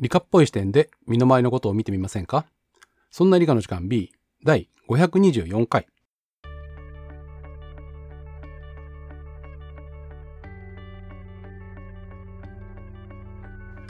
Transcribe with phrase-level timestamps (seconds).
[0.00, 2.46] 理科っぽい視点で身の回りのことを見てみませんか？
[3.12, 4.10] そんな理科の時間 B
[4.44, 5.86] 第524回。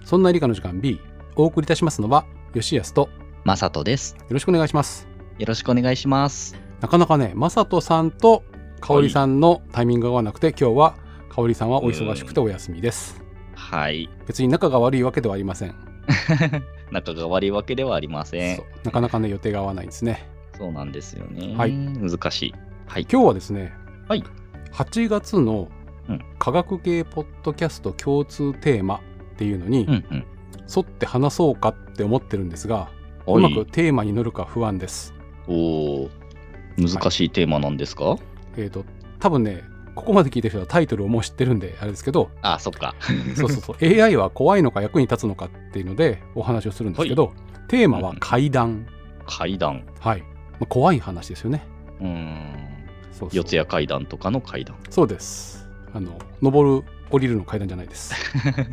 [0.05, 1.01] そんな理科の時間 B
[1.37, 3.09] お送りいたしますのは吉安とよ
[3.45, 4.15] まさとです。
[4.35, 5.09] ろしくお願いします。
[5.39, 6.55] よろしくお願いします。
[6.83, 8.45] なかなかね、まさとさんと
[8.79, 10.99] かおりさんのタイミングが合わなくて、今日は
[11.31, 13.23] かおりさんはお忙しくてお休みです。
[13.55, 14.11] はい。
[14.27, 15.94] 別に仲が悪いわけではありません。
[16.91, 18.63] 仲が悪いわけではありません。
[18.85, 20.29] なかなかね、予定が合わないんですね。
[20.57, 21.55] そうなんですよね。
[21.57, 22.55] はい難しい。
[22.87, 23.07] はい。
[23.11, 23.73] 今日はですね、
[24.09, 24.25] はい
[24.73, 25.69] 8月の
[26.09, 29.01] うん科学系ポッドキャスト共通テーマっ
[29.37, 30.25] ていうのに、うんうん。
[30.75, 32.91] 沿って話そうかって思ってるんですが、
[33.27, 35.15] うまくテーマに乗るか不安です。
[35.47, 36.11] おー
[36.77, 38.17] 難しいテーマなんですか、
[38.57, 38.85] えっ、と、
[39.21, 39.63] 多分ね、
[39.95, 42.95] ここまで聞いてる人はタイトルをもう知ってるんで、あれですけど、あ、そっか。
[43.37, 47.33] そうそうそう、AI は怖いのか役に立つのかっていうのでお話をするんですけど、
[47.69, 48.87] テーマは怪談。
[49.27, 49.85] 階段。
[50.01, 50.21] はい。
[50.21, 50.27] ま
[50.63, 51.67] あ怖い話ですよね。
[52.01, 52.47] うーん。
[53.13, 54.77] そうそう四谷階段とかの階段。
[54.91, 55.69] そうです。
[55.93, 58.15] あの、登る、降りるの階段じゃないです。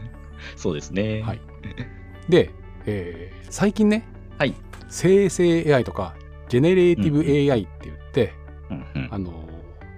[0.58, 1.22] そうですね。
[1.22, 1.42] はい
[2.30, 2.50] で、
[2.86, 4.06] えー最近ね、
[4.38, 4.54] はい
[4.88, 6.16] 生成 AI とか、
[6.50, 7.20] generative
[7.54, 8.34] AI って言って、
[8.70, 9.41] うんうんあの、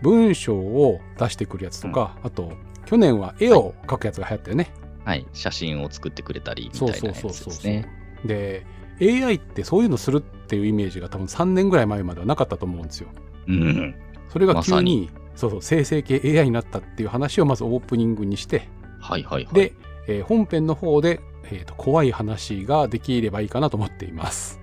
[0.04, 2.54] 文章を出してくるやつとか、あと、
[2.86, 4.74] 去年は絵を描くやつが流行ったよね。
[5.06, 5.26] はい。
[5.34, 7.88] 写真を作ってくれたりみたそいうなやつそうそうそうですね。
[8.26, 8.66] で、
[9.02, 13.10] AI ってそういうのするっていうイメージが多分3年ぐらい前まではなかったと思うんですよ。
[13.48, 13.96] うん。
[14.30, 19.54] それが急に、まさにそうそう、生成系 AI になったっていう話をまずオープニングにして、はいはいはい。
[19.54, 19.74] で、
[20.08, 24.60] えー本編の方で、えーと怖い話ができればいいかなと思っています。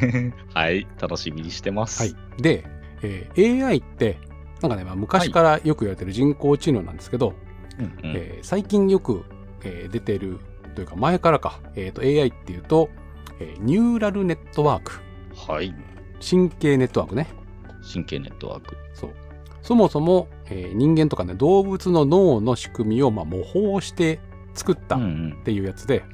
[0.54, 0.86] はい。
[1.00, 2.02] 楽しみにしてます。
[2.02, 2.42] はい。
[2.42, 2.64] で、
[3.02, 4.18] えー AI って、
[4.68, 7.34] なんかね、まあ、昔からよく言われてる人工知能なんですけど、
[7.78, 9.24] うんうんえー最近よく、
[9.64, 10.38] えー出てる
[10.74, 12.88] というか前からか、えーと AI っていうと、
[13.40, 15.00] えーニューラルネットワーク、
[15.50, 15.74] はい。
[16.26, 17.28] 神経ネットワークね。
[17.92, 18.76] 神経ネットワーク。
[18.94, 19.10] そう。
[19.62, 24.20] そもそも、えー人間とかね、動物の脳の仕組みを、まあ、模倣して
[24.54, 25.08] 作ったっうんう
[25.40, 26.04] んていうやつで、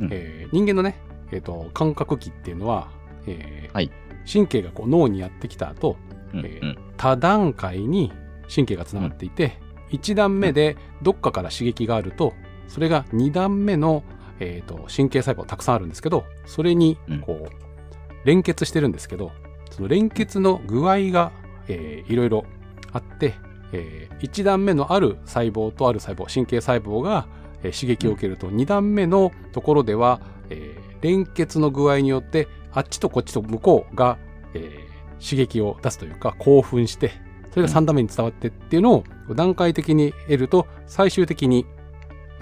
[0.00, 0.96] うんえー人間のね、
[1.32, 2.88] えーと、感覚器っていうのは、
[3.26, 3.90] えーはい
[4.30, 5.96] 神経がこう脳にやってきた後、
[6.34, 8.12] うんえーうん多段階に
[8.54, 9.56] 神経がつながっていて、
[9.90, 12.34] 1段目でどっかから刺激があると、
[12.68, 14.04] それが2段目の、
[14.38, 17.20] えーと神経細胞たくさんあるんですけど、それにうん。
[17.22, 19.32] こう、連結してるんですけど、
[19.70, 21.32] その連結の具合が、
[21.68, 22.44] えーいろいろ
[22.92, 23.32] あって、
[23.72, 27.28] え1段目のある細胞とある細胞、神経細胞が、
[27.62, 34.18] えー刺激を受けると、2段目のところでは、えー連結の具合によって、あっちとこっちと向こうが、
[34.52, 34.89] えー
[35.20, 37.12] 刺激を出すというか、興奮して、
[37.50, 39.04] それが3段目に伝わってっていうのを
[39.34, 41.66] 段階的に得ると、最終的に、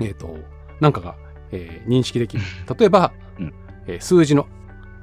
[0.01, 0.37] えっ、と、
[0.81, 1.17] なんかが、
[1.51, 2.43] えー認識できる。
[2.79, 3.55] 例えば、うん
[3.87, 4.47] えー数字の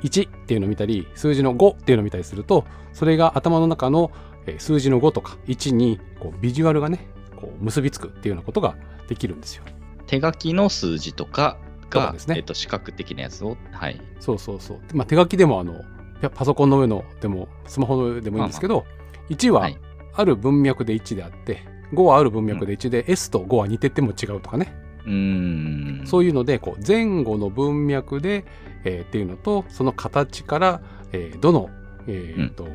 [0.03, 4.11] 1っていうのを見たり、数字の5っていうのを見たりすると、それが頭の中の、
[4.45, 8.75] えー数字の5とか1にこうビジュアルがね、こう結びつくっていうようなことが
[9.07, 9.63] できるんですよ。
[10.07, 11.57] 手書きの数字とか
[11.89, 13.99] が、ですねえっと視覚的なやつを、はい。
[14.19, 14.79] そうそうそう。
[14.93, 15.81] まあ、手書きでもあの、
[16.29, 18.85] パソコンの上のでも、スマホの上でもいいんですけど、
[19.29, 19.77] 1ははい。
[20.13, 21.61] ある文脈で1であって、
[21.93, 24.73] 5はある文脈で1で、S と5は似てても違うとかね。
[25.05, 26.03] うーん。
[26.05, 28.45] そういうので、こう前後の文脈で、
[28.83, 30.81] えーっていうのと、その形から、
[31.11, 31.69] えーどの、
[32.07, 32.67] えーと、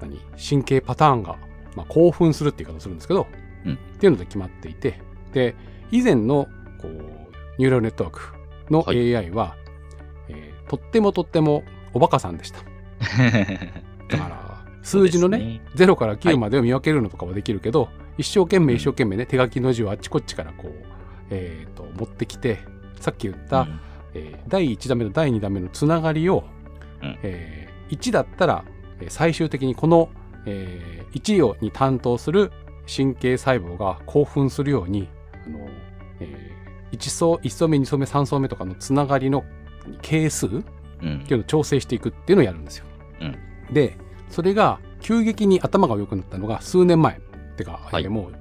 [0.00, 1.36] 何、神経パターンが、
[1.76, 3.26] まあ、興奮するっていう言い方をするんですけど、
[3.64, 3.74] うん。
[3.74, 5.00] っていうので決まっていて、
[5.32, 5.54] で、
[5.90, 6.48] 以前の、
[6.80, 6.92] こう、
[7.58, 8.20] ニューラルネットワーク
[8.70, 9.16] のはい。
[9.16, 9.56] AI は、
[10.28, 12.60] えーとってもとってもおバカさんでした。
[14.08, 20.72] だから、数字のね、0から9までを見分けるのとかはできるけど、一生懸命一生懸命ね、手書きの字をあっちこっちからこう、
[21.30, 22.58] えーと、持ってきて、
[23.00, 23.80] さっき言った、うん。
[24.14, 26.44] えー第1弾目と第2弾目のつながりを、
[27.02, 27.18] うん。
[27.22, 28.64] えー1だったら、
[29.00, 30.08] えー最終的にこの、
[30.46, 32.50] えー1をに担当する
[32.94, 35.08] 神経細胞が興奮するように、
[35.46, 35.68] あの
[36.20, 36.50] え
[36.92, 39.44] 1層、1層目、2層目、3層目とかのつながりの
[40.02, 40.60] 係数うん。
[40.60, 40.62] っ
[41.26, 42.86] ていうのを調整していくっていうのをやるんですよ。
[43.22, 43.96] うんで、
[44.28, 47.20] それが急激に頭が良くなったのが数年前。
[47.56, 48.32] てか、はいえーもう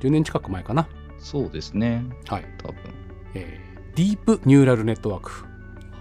[0.00, 0.88] 10年近く前かな。
[1.18, 2.04] そうですね。
[2.28, 2.44] はい。
[2.58, 2.76] 多分。
[3.34, 5.30] えーディープニューラルネットワーク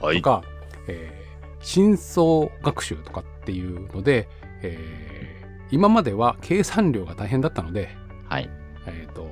[0.06, 0.44] はとか、
[0.88, 1.22] えー
[1.64, 4.28] 深層学習とかっていうので、
[4.64, 7.90] えー今までは計算量が大変だったので、
[8.28, 8.50] はい。
[8.88, 9.30] えーと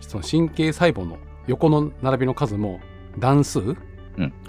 [0.00, 1.18] その神経細胞の
[1.48, 2.80] 横の並びの数も
[3.18, 3.74] 段数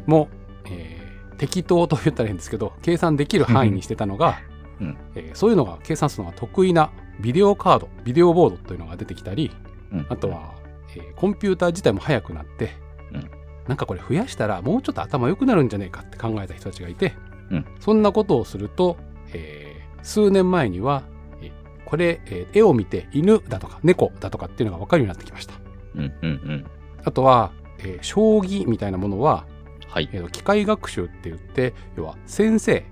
[0.06, 0.28] も、
[0.66, 0.96] えー
[1.38, 4.39] 適当と言ったらいいんですけど計算できる範囲にしてたのが、
[4.81, 4.98] うん。
[5.16, 9.51] えーそういうのが計算するのが得意なビデオカードビデオボードというのが出てきたり
[9.92, 10.06] うん。
[10.10, 10.54] あと、は、
[10.95, 12.72] えーコンピューター自体も速くなって、
[13.13, 13.30] うん。
[13.68, 17.13] なんかこれ増やしたらもうちょっと頭良くなるんじゃねえかって考えた人たちがいて、
[17.51, 17.66] うん。
[17.80, 18.98] そんなことをすると、
[19.34, 21.04] えー数年前には
[21.42, 21.51] え
[21.86, 25.56] これ、えー絵を見て犬だとか猫だとかっていうのが分かるようになってきました。
[25.95, 26.66] うんうんうん。
[27.04, 29.45] あとは、えー将棋みたいなものは、
[29.88, 30.10] はい。
[30.12, 32.86] えーと機械学習って言って要は先生、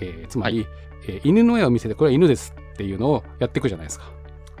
[0.00, 0.66] えーつまり、
[1.06, 4.06] えー犬の絵を見せてこれは犬ですっていうのをやっていくじゃないですか。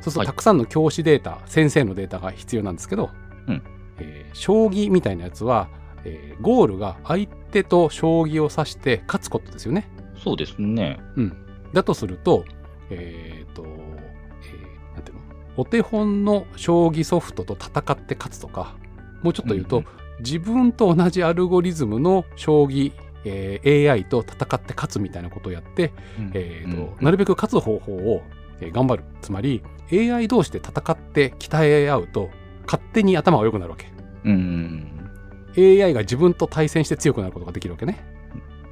[0.00, 0.26] うするとはい。
[0.26, 3.10] たくさんの教師データ、先生のデータが必要なんですけど、
[3.48, 3.62] うん。
[3.98, 5.68] えー将棋みたいなやつは、
[6.04, 9.88] えーゴールが相手と将棋を指して勝つことですよね。
[10.22, 10.98] そうですね。
[11.72, 12.44] だとすると、
[12.90, 15.22] えっ、と、えーなんていうの？
[15.56, 18.76] お手本の将棋ソフトと戦って勝つとか、
[19.22, 19.86] もうちょっと言うと、うん
[20.20, 22.92] 自分と同じアルゴリズムの将棋、
[23.24, 25.92] えー AI と戦って勝つみたいなことをやって、
[26.34, 28.22] えーとうんなるべく勝つ方法を、
[28.60, 29.04] えー頑張る。
[29.20, 32.30] つまり、AI 同士で戦って鍛え合うと、
[32.66, 33.86] 勝手に頭が良くなるわけ。
[34.24, 34.32] うん
[35.56, 35.82] うん。
[35.82, 38.04] AI が自分と対戦して強くなることができるわけね。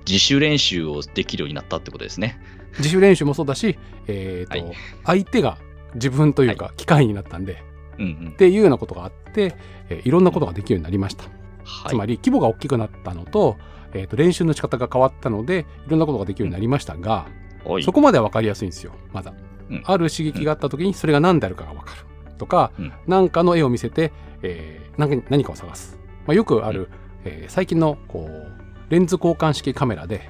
[0.06, 2.38] 自主練習をできるようになったってことですね。
[2.78, 5.58] 自主練習もそうだし、えーとはい相手が
[5.94, 7.62] 自分というか機械になったんで、
[7.98, 8.36] うんうんっ。
[8.36, 9.54] ていうようなことがあって、
[9.88, 11.24] えーいろんなことができるようになりました。
[11.64, 11.90] はい。
[11.90, 13.56] つまり規模が大きくなったのと,、
[13.92, 17.26] えーと練習の仕方が変わったのでいろんなことができるようになりましたが、
[17.64, 17.82] はい。
[17.82, 19.32] そこまでは分かりやすいんですよまだ、
[19.70, 19.82] うん。
[19.84, 22.02] ある刺激があった時にそれが何であるかが分かる
[22.38, 22.92] とか、うん。
[23.06, 24.12] 何かの絵を見せて、
[24.42, 26.88] えー何か何かを探す、まあ、よくある、
[27.24, 30.28] えー最近のこうレンズ交換式カメラで、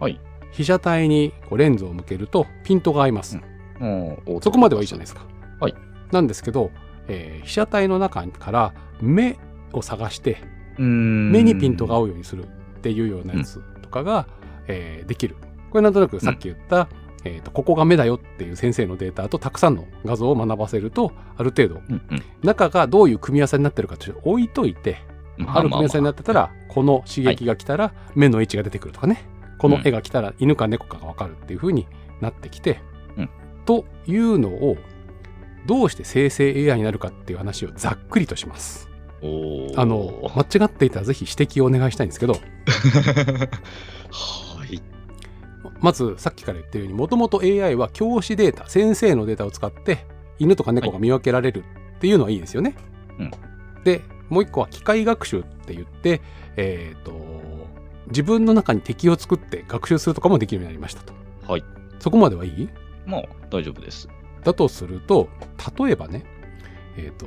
[0.00, 0.18] はい。
[0.52, 3.38] 被写体にこうレンズを向けるとピントが合います、
[3.80, 4.18] うん。
[4.42, 5.24] そこまではいいじゃないですか。
[5.60, 5.74] はい。
[6.10, 6.70] なんですけど、
[7.06, 9.38] えー被写体の中から目
[9.72, 10.42] を探して
[10.80, 12.46] 目目にピントが合うようにするっ
[12.80, 14.26] ていうようなやつとかが、
[14.66, 15.36] えーできる。
[15.70, 16.88] これなんとなくさっき言った、
[17.24, 22.22] えーとここが目だよっていう先生のデータとたくさんの画像を学ばせるとある程度うんうん。
[22.42, 24.98] 中がどういう組み合わせになってるかちょっと置いといて
[25.36, 29.24] まある組み合わせになってたらこの刺激が来たら目の位置が出てくるとかね。
[29.58, 31.86] この絵が来たら犬か猫かが分かるっていう風に
[32.22, 32.80] なってきて、
[33.18, 33.30] うん。
[33.66, 34.78] というのを
[35.66, 38.89] どうして生成 AI になるかっていう話をざっくりとします。
[39.76, 42.34] あの間違っていたらぜひ指摘をお願いしたいんですけど
[44.10, 44.80] はい。
[45.80, 50.06] まずさっきから言ってるようにもともと AI は教師データ先生のデータを使って
[50.38, 51.64] 犬とか猫が見分けられる
[51.96, 52.74] っていうのはいいですよね。
[53.18, 53.30] うん
[53.84, 56.20] でもう一個は機械学習って言って、
[56.56, 57.12] えー、と
[58.08, 61.12] 自分の中に敵を作って学習するとかもできるようになりましたと。
[61.46, 61.64] はい。
[61.98, 62.68] そこまではいい？
[63.06, 64.08] まあ、大丈夫です。
[64.44, 65.28] だとすると
[65.78, 66.24] 例えばね、
[66.96, 67.26] えー、と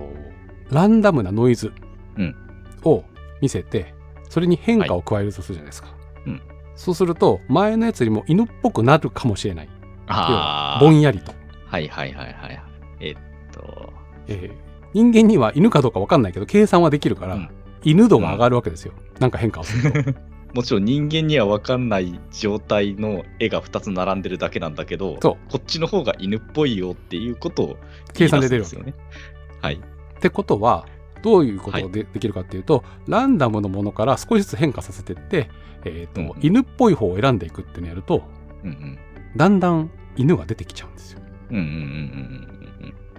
[0.72, 1.72] ランダムなノイズ
[2.18, 2.36] うん
[2.84, 3.04] を
[3.42, 3.94] 見せて
[4.30, 5.90] それに変化を加えるとするじゃないですか。
[6.26, 6.42] うん
[6.76, 9.70] そうすると前のやつよりも犬っぽくなるかもしれない。
[10.08, 11.32] あぼんやりと。
[11.68, 12.64] はいはいはいはい。
[13.00, 13.16] えっ
[13.52, 13.94] と、
[14.28, 17.50] えー人間には犬かどうか分かんないけど計算はできるから、うん
[17.86, 20.14] 犬度が上がるわけですよ、なんか変化をすると
[20.56, 27.78] もちろん人間には分かんない状態の絵が2つ並んでるだけなんだけど、そこっちの方が犬っぽいよっていうことを
[28.14, 29.18] 計算で出るわけ言いますよね。
[29.62, 29.82] はい。
[30.24, 30.86] ってことは
[31.22, 35.50] どういうことがで,、できるかっていうとランダムのものから少しずつ変化させてって、
[35.84, 38.24] えーとうん犬っぽい方を選んでいくっていうのをやると
[38.64, 38.98] うんうん。
[39.36, 41.20] だんだん犬が出てきちゃうんですよ。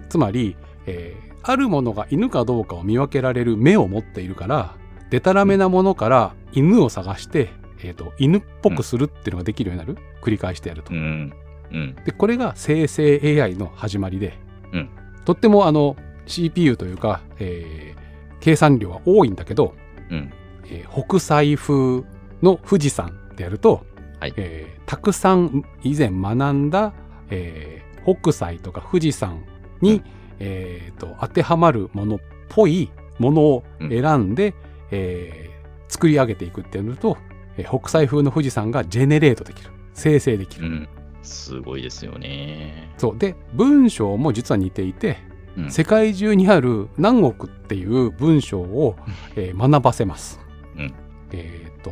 [0.08, 0.56] つまり、
[0.86, 4.76] えーあるものが犬かどうかを見分けられる目を持っているから
[5.10, 7.50] でたらめなものから犬を探して、
[7.82, 9.98] えーと犬っぽくするっていうのができるようになる。
[10.22, 10.94] 繰り返してやると。
[10.94, 11.34] うんうん。
[11.70, 11.96] うん。
[12.06, 14.38] でこれが生成 AI の始まりで、
[14.72, 14.88] うん。
[15.26, 18.04] とってもあの CPU というか、えー
[18.40, 19.74] 計算量は多いんだけど、
[20.10, 20.32] うん。
[20.66, 22.02] えー北斎風
[22.42, 23.84] の富士山でやると、
[24.20, 26.92] はいえーたくさん以前学んだ、
[27.30, 29.42] えー北斎とか富士山
[29.80, 30.04] に、うん
[30.40, 32.18] えーと当てはまるものっ
[32.50, 34.54] ぽいものを選んで、
[34.90, 35.54] えー
[35.88, 37.16] 作り上げていくっていうのと、
[37.56, 40.66] えー北斎風の富士山がジェネレートできる生成できる。
[40.66, 40.88] うん。
[41.22, 42.92] すごいですよね。
[42.98, 45.16] そうで文章も実は似ていて、
[45.56, 48.96] うん世界中にある何億っていう文章を、
[49.36, 50.40] えー学ばせます。
[50.76, 50.94] うん
[51.32, 51.90] えっ、と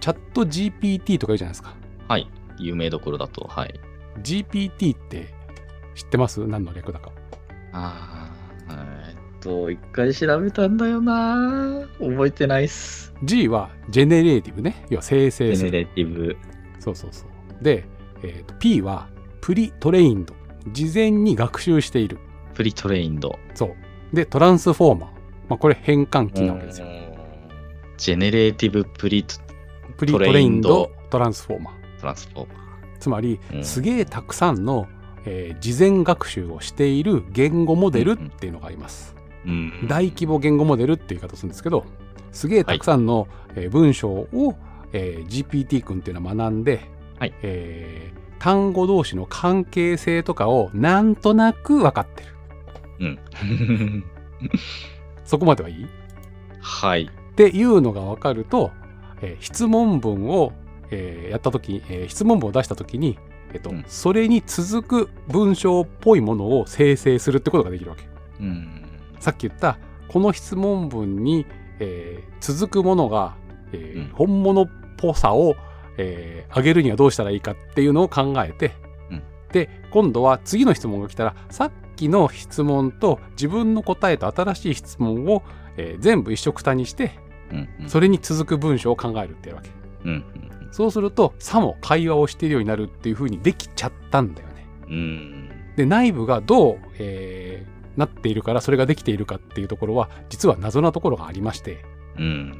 [0.00, 1.74] ChatGPT とか言うじゃないですか。
[2.08, 2.28] はい。
[2.58, 3.80] 有名どころだと、はい。
[4.22, 5.34] GPT って
[5.94, 6.46] 知ってます？
[6.46, 7.10] 何の略だか。
[7.72, 8.30] あ
[8.68, 11.86] あ、えっと、一回調べたんだよな。
[11.98, 13.12] 覚えてないっす。
[13.24, 14.84] G は generative ね。
[14.90, 15.70] 要は生成する。
[15.70, 16.36] generative。
[16.80, 17.64] そうそうそう。
[17.64, 17.84] で、
[18.22, 19.08] えーと P は
[19.40, 20.34] pre-trained。
[20.72, 22.18] 事前に学習している。
[22.56, 23.38] pre-trained。
[23.54, 24.16] そう。
[24.16, 25.10] で、 transformer。
[25.48, 26.86] まあ、これ変換器なわけですよ。
[27.98, 32.98] generative pre-t pre-trained transformer。transformer。
[32.98, 34.86] つまり、うんすげえたくさんの、
[35.24, 39.14] えー事前学習をしている言語モデルっていうのがあります。
[39.46, 39.86] うん。
[39.88, 41.84] 大規模言語モデルっていう言い方をするんですけど、
[42.32, 44.56] すげえたくさんの、えー文章を、
[44.92, 46.80] えー GPT 君っていうのは学んで、
[47.18, 52.35] はいえー単語同士の関係性とかをなんとなく分かってる。
[53.00, 53.18] うん。
[55.24, 55.86] そこまではいい？
[56.60, 57.02] はい。
[57.10, 58.70] っていうのが分かると、
[59.22, 60.52] えー質問文を、
[60.90, 63.18] えーやった時、えー質問文を出した時に、
[63.52, 68.04] えっとうんそれに続く文章っぽいものを生成するってことができるわけ。
[68.40, 68.68] うん。
[69.20, 71.46] さっき言ったこの質問文に、
[71.80, 73.34] えー続くものが、
[73.72, 75.56] えーうん本物っぽさを、
[75.98, 78.72] えー上げるにはどうしたらいいかっていうのを考えて、
[79.10, 79.22] うん
[79.52, 85.42] で今度は次の質問が来たらさっきの質問と自分の答えと新しい質問を、
[85.76, 87.18] えー全部一緒くたにして
[87.80, 87.88] うん。
[87.88, 89.70] それに続く文章を考えるっていうわけ。
[90.04, 90.24] うん。
[90.70, 94.66] そうするとさも会話をしているようになるっていう風にできちゃったんだよね。
[94.88, 95.50] うん。
[95.76, 101.82] で内部がどう、えーなっているからそれができているかっていうところは実は謎なところがありまして
[102.18, 102.52] うん。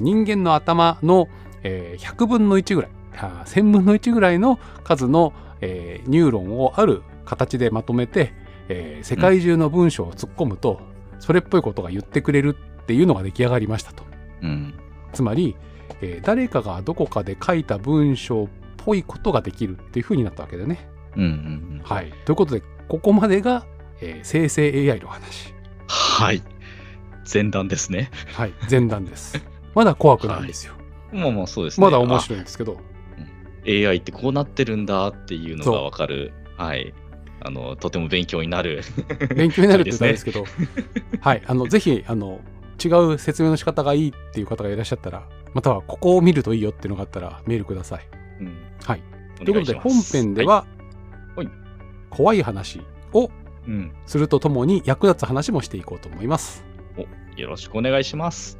[0.00, 1.28] 人間の頭の、
[1.62, 8.32] えー100分の1ぐらいあー1000分の1ぐらいの数の、えーニューロンをある形でまとめて、
[8.68, 10.80] えー世界中の文章を突っ込むと、
[11.18, 14.02] それっぽいことが言ってくれるっていうのが出来上がりましたと。
[14.42, 14.74] うん。
[15.12, 15.56] つまり、
[16.00, 20.88] えー誰かがどこかで書いた文章っぽいことができるっていう風になったわけだよね。
[21.16, 21.22] うん。
[21.22, 21.80] うん。
[21.84, 22.12] はい。
[22.24, 23.66] ということで、ここまでが、
[24.00, 25.54] えー生成 AI の話。
[25.88, 26.42] はい。
[27.32, 28.10] 前段ですね。
[28.34, 28.52] はい。
[28.70, 29.42] 前段です。
[29.74, 30.74] まだ怖くないんですよ。
[31.12, 31.84] まあまあそうですね。
[31.86, 32.78] まだ面白いんですけど。
[32.78, 32.88] あ
[33.66, 36.32] AI ってこうなってるんだっていうのがわかる。
[36.56, 36.94] はい。
[37.40, 38.82] あの、とても勉強になる。
[39.34, 40.44] 勉強になるって言ったらあれですけど、
[41.20, 42.40] はい、あのぜひあの
[42.84, 48.06] 違う説明の仕方がいいっていう方がいらっしゃったら、またはここを見るといいよっていうのがあったらメールください。
[48.40, 48.56] うん。
[48.82, 49.02] はい。
[49.40, 50.66] おということで本編では、はい
[51.38, 51.48] はい
[52.10, 52.80] 怖い話
[53.12, 53.30] を
[53.66, 53.92] うん。
[54.06, 56.64] するとともに役立つ話もしていこうと思います。
[57.36, 58.58] よろしくお願いします。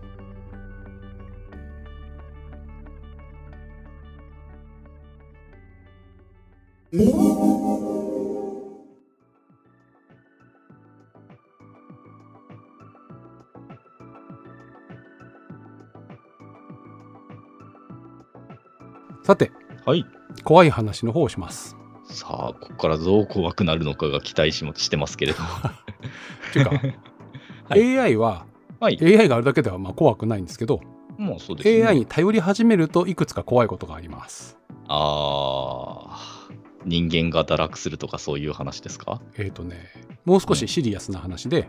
[19.29, 19.53] さて、
[19.85, 20.07] はい。
[20.43, 21.77] 怖い話の方をします。
[22.07, 25.49] さあ、ここからどう怖くなるのかが期待しもしてますけれども。
[26.49, 26.71] っていうか、
[27.69, 28.47] はい AI は、
[28.81, 28.99] はい。
[29.03, 30.81] AI があるだけではまあ怖くないんですけど、
[31.19, 31.85] もうそうですね。
[31.87, 34.57] AI に頼り始めるといくつか怖いことがあります。
[34.89, 36.49] ああ、
[36.87, 39.21] 人間が堕落するとかそういう話ですか？
[39.37, 39.91] えっ、とね、
[40.25, 41.69] もう少しシリアスな話で、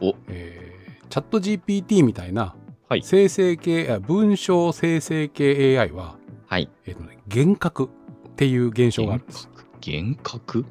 [0.00, 0.76] おえー
[1.08, 2.56] チャット GPT みたいな
[2.88, 3.02] はい。
[3.04, 6.68] 生成系、あ文章生成系 AI は、はい。
[6.86, 7.90] えーとね、幻覚
[8.28, 9.48] っていう現象があるんです。
[9.84, 10.64] 幻覚？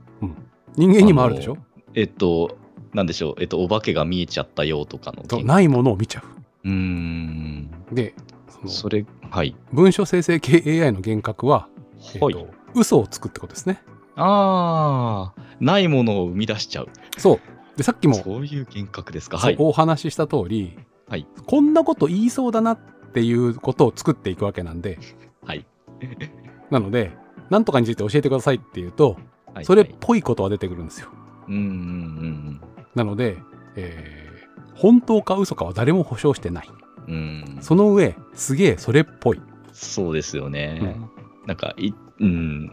[0.76, 1.58] 人間にもあるでしょ？
[1.94, 2.58] えっと、
[2.94, 6.24] なんでしょう、えっと、お化けが見えちゃったよとかの幻そうないものを見ちゃ
[6.64, 7.70] うーん。
[7.92, 7.96] う。
[7.96, 8.14] で、
[8.50, 9.56] そのそれ、はい。
[9.72, 11.68] 文章生成系 AI の幻覚は、
[12.16, 12.34] えーはい。
[12.34, 13.82] と嘘をつくってことですね。
[14.18, 16.90] ああ、ないものを生み出しちゃう。
[17.18, 17.40] そう。
[17.78, 19.38] で、さっきもそういう幻覚ですか？
[19.38, 19.56] はい。
[19.60, 20.78] お話しした通り、
[21.08, 22.80] はいこんなこと言いそうだなっ
[23.14, 24.98] ていうことを作っていくわけなんで、
[25.46, 25.66] はい。
[26.72, 27.12] なので、
[27.50, 29.18] なんとかについて教えてくださいっていうと、
[29.54, 31.08] はいそれっぽいことは出てくるんですよ。
[31.48, 32.62] うんうんうん
[32.94, 33.38] なので、
[33.76, 34.26] えー
[34.76, 36.70] 本当か嘘かは誰も保証してない。
[37.08, 37.16] うん。
[37.56, 37.62] うん。
[37.62, 39.42] その上、すげえそれっぽい。
[39.72, 40.98] そうですよね。
[41.46, 42.72] なんかい、うん。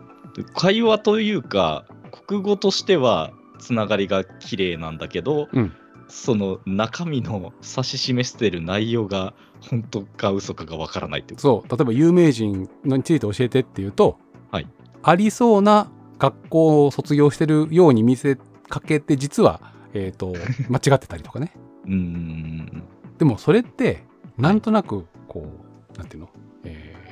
[0.55, 1.85] 会話というか、
[2.27, 5.73] 国語としては、つながりが綺麗なんだけど、うん
[6.09, 9.33] その中身の指し示してる内容が
[9.71, 14.19] 本当か嘘かがわからないってそう、例えば有名人について教えてっていうと、
[14.51, 14.69] はい。
[15.03, 18.37] ありそうな学校を卒業してるように見せ
[18.69, 19.61] かけて、実は、
[19.95, 20.35] えっ、と、
[20.71, 21.53] 間違ってたりとかね。
[21.87, 22.83] うーん。
[23.19, 24.05] でもそれって、
[24.39, 25.47] なんとなく、こ
[25.95, 26.29] う、なんていうの、
[26.65, 27.03] えー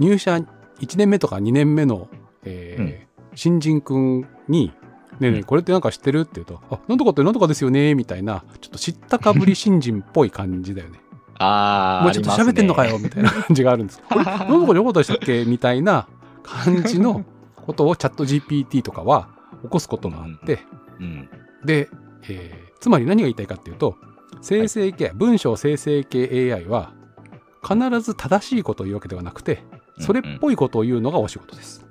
[0.00, 2.08] 入社1年目とか2年目の、
[2.44, 4.72] えー新人くんに、
[5.20, 5.44] ねえねえ、うん。
[5.44, 6.20] これってなんか知ってる？
[6.20, 10.98] って言うと、あ、なんとかってなんとかですよね、みたいな、ちょっと知ったかぶり新人っぽい感じだよね。
[11.42, 14.02] ああ、もうちょっと喋ってんのかよ、みたいな感じがあるんです。
[14.08, 16.06] これ、なんとかでよかったでしたっけみたいな
[16.42, 17.24] 感じの
[17.56, 19.28] ことをチャット GPT とかは
[19.62, 20.60] 起こすことがあって、
[21.00, 21.28] うん。
[21.64, 21.88] で、
[22.28, 23.96] えーつまり何が言いたいかっていうと、
[24.40, 26.92] 生成系、文章生成系 AI は
[27.62, 29.62] 必ず正しいことを言うわけではなくて、
[29.98, 31.86] それっぽいことを言うのがお仕事です。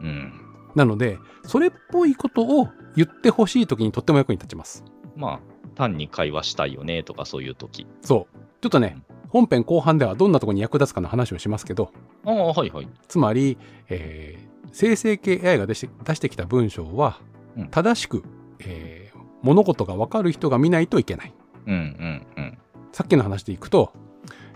[0.00, 0.32] うん。
[0.74, 4.82] なので、それっぽいことを言ってほしいときにとっても役に立ちます。
[5.16, 5.40] まあ、
[5.74, 7.86] 単に会話したいよねとかそういう時。
[8.02, 8.36] そう。
[8.60, 11.90] ちょっとね、本編後半ではどんなところに役立つかの話をしますけど、
[12.24, 12.88] ああ、はいはい。
[13.08, 17.18] つまり、えー生成系 AI が出して出してきた文章は
[17.58, 18.22] うん正しく、
[18.60, 21.34] えー物事が分かる人が見ないといけない。
[21.66, 22.58] うんうんうん。
[22.92, 23.92] さっきの話でいくと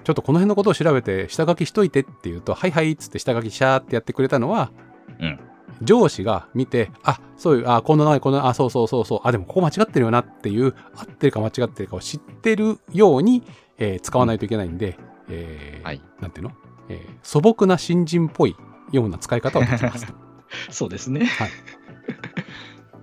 [0.04, 4.70] ちょっとこの辺のことを調べて下書きしといてって言うと、はいはいっつって下書きシャーってやってくれたのは、
[5.20, 5.40] うん
[5.82, 13.42] 上司が見て、あ、そういう、あ、こんな名前、こんな、あ、そうそうそうそう、あ、でもここ間違ってるよなっていう、合ってるか間違ってるかを知ってるように、
[13.78, 16.00] えー使わないといけないんで、えーはい。
[16.20, 16.52] なんていうの、
[16.88, 18.56] えー素朴な新人っぽい
[18.92, 20.06] ような使い方をできます。
[20.70, 21.28] そうですね。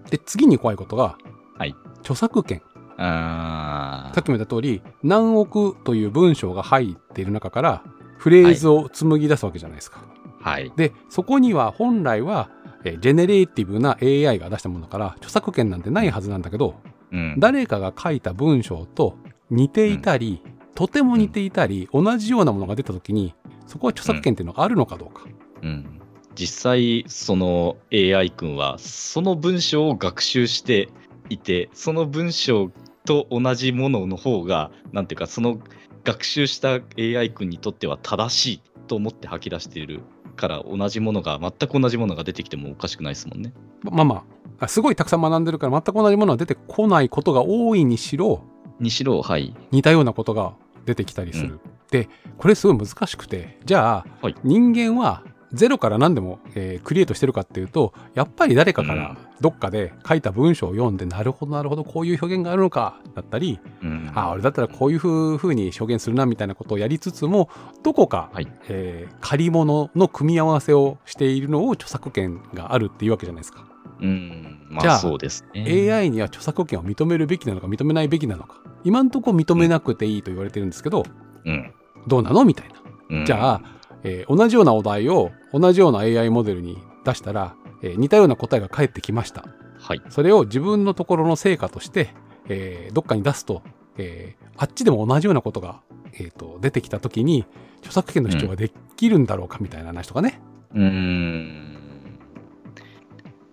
[0.10, 1.18] で、次に怖いことが、
[1.58, 2.62] はい著作権。
[2.98, 7.84] あさっきも言った通り、何億という文章が入っている中から、
[8.18, 10.01] フレーズを紡ぎ出すわけじゃないですか。
[10.42, 10.72] ーはい。
[10.75, 12.50] で、そこには本来は、
[12.83, 16.75] えージェネレーティブな AI が出したものだから、著作権なんてないはずなんだけど、
[17.11, 17.35] うん。
[17.37, 19.17] 誰かが書いた文章と
[19.49, 20.41] 似ていたり、
[20.75, 23.35] とても似ていたり、同じようなものが出た時に、
[23.67, 25.25] そこは著作権っていうのがあるのかどうか。
[25.61, 26.01] うん、
[26.35, 30.89] 実際、その AI 君は、その文章を学習して
[31.29, 32.71] いて、その文章
[33.05, 35.59] と同じものの方が、なんていうか、その
[36.03, 40.01] 学習した AI 君にとっては正しいと思って吐き出している
[40.35, 43.53] から、同じものが、全く同じものが出てきてもおかしくないですもんね。
[43.83, 44.23] まあま
[44.59, 48.43] あ、すごいたくさん学んでるから全く同じものは出てこないことが多いにしろ、
[48.79, 49.55] にしろ、はい。
[49.71, 50.53] 似たようなことが
[50.85, 51.59] 出てきたりする。
[51.91, 55.23] で、これすごい難しくて、じゃあ、はい人間は
[55.53, 65.07] ゼロから何でも、えークリエイトしてるかっていうと、やっぱり誰かかうんらどっかで書いた文章を読んで、なるほど、なるほど、こういう表現があるのか、だったり、うん、あ、俺だったらこういうふ
[65.45, 67.50] うに表現するな、みたいなことをやりつつも、
[67.83, 73.65] どこか、はいえー借り物の組み合わせをしているのを著作権があるっていうわけじゃないですか。
[74.01, 75.91] うん、まじゃああそうですね。
[75.93, 78.62] AI には著作権を認めるべきなのか認めないべきなのか。
[78.83, 81.05] 今んとこ認めなくていいと言われてるんですけど、
[81.45, 81.72] うん
[82.07, 82.43] どうなの？
[82.43, 82.75] みたいな。
[83.17, 83.62] うん、じゃあ、
[84.03, 89.45] えー同じようなお題を同じような AI モデルに出したら、えー似たような答えが返ってきました。
[89.79, 90.01] はい。
[90.10, 92.10] それを自分のところの成果として、
[92.50, 93.62] えーどっかに出すと、
[93.98, 95.81] えーあっちでも同じようなことが、
[96.13, 97.45] えーと出てきたときに、
[97.79, 100.39] 著作権の主張ができるんだろうかみたいな話とかね。
[100.74, 101.69] うーん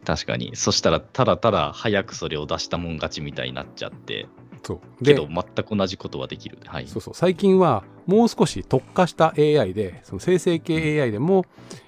[0.05, 0.57] 確かに。
[0.57, 4.27] そしたら、ただただ早くそれを出したもん勝ちみたいになっちゃって、
[4.63, 5.05] そう。
[5.05, 6.59] でけど、全く同じことはできる。
[6.67, 6.87] はい。
[6.87, 11.45] そうそう最近はもう少し特化した AI でその生成系 AI でも、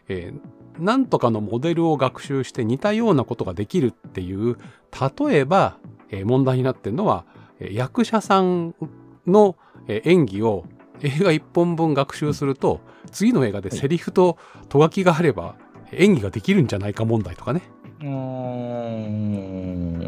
[0.08, 0.40] えー
[0.78, 4.56] なんとかのモデルを学習して似たようなことができるっていう
[5.28, 5.76] 例えば、
[6.10, 7.26] えー問題になってるのは、
[7.60, 8.74] えー役者さん
[9.26, 9.56] の、
[9.86, 10.64] えー演技を
[11.02, 12.80] 映画1本分学習すると
[13.10, 14.38] 次の映画でセリフと
[14.70, 15.56] とがきがあれば
[15.92, 17.60] 演技ができるんじゃないか問題とかね
[18.00, 20.01] うーん。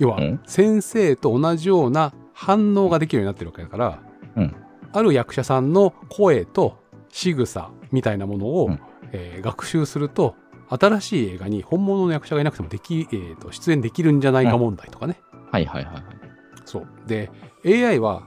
[0.00, 0.40] 要はうん。
[0.46, 4.02] 先生と同じような反応ができるようになってるわけだから、
[4.36, 4.56] うん。
[4.92, 8.80] ある役者さんの声と仕草みたいなものを、うん。
[9.12, 10.34] えー学習すると
[10.68, 16.04] 新しい映画に本物の役者がいなくてもでき、えーと出演できるんじゃないか問題とかね、はいはいはいはい。
[16.64, 16.86] そう。
[17.06, 17.30] で
[17.64, 18.22] AI は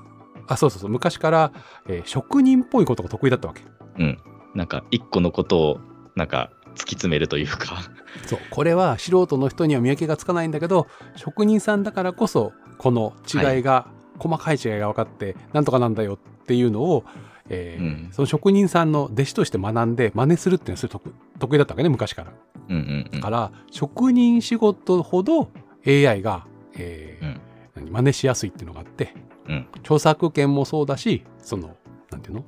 [0.47, 1.51] あそうそうそう昔から、
[1.87, 3.61] えー職人っぽいことが得意だったわけ。
[3.99, 4.19] うん。
[4.55, 5.79] なんか、一個のことを、
[6.15, 7.83] なんか、突き詰めるというか。
[8.27, 13.87] そうこれは素人の人には見分けがつかないんだけど職人さんだからこそこの違いが、
[14.19, 17.03] 細かい違いが分かってなんとかなんだよっていうのを、
[17.49, 18.09] えーうん。
[18.11, 22.33] その職人さんの弟子として学んで真似するっていうのはそれ得得意だったわけね昔から。
[22.69, 23.19] うんうんうん。
[23.19, 25.49] だから職人仕事ほど
[25.85, 26.45] AI が、
[26.77, 27.41] えーうん。
[27.75, 29.13] 何真似しやすいっていうのがあって
[29.47, 29.67] うん。
[29.79, 31.75] 著作権もそうだしその
[32.11, 32.45] なんていうの、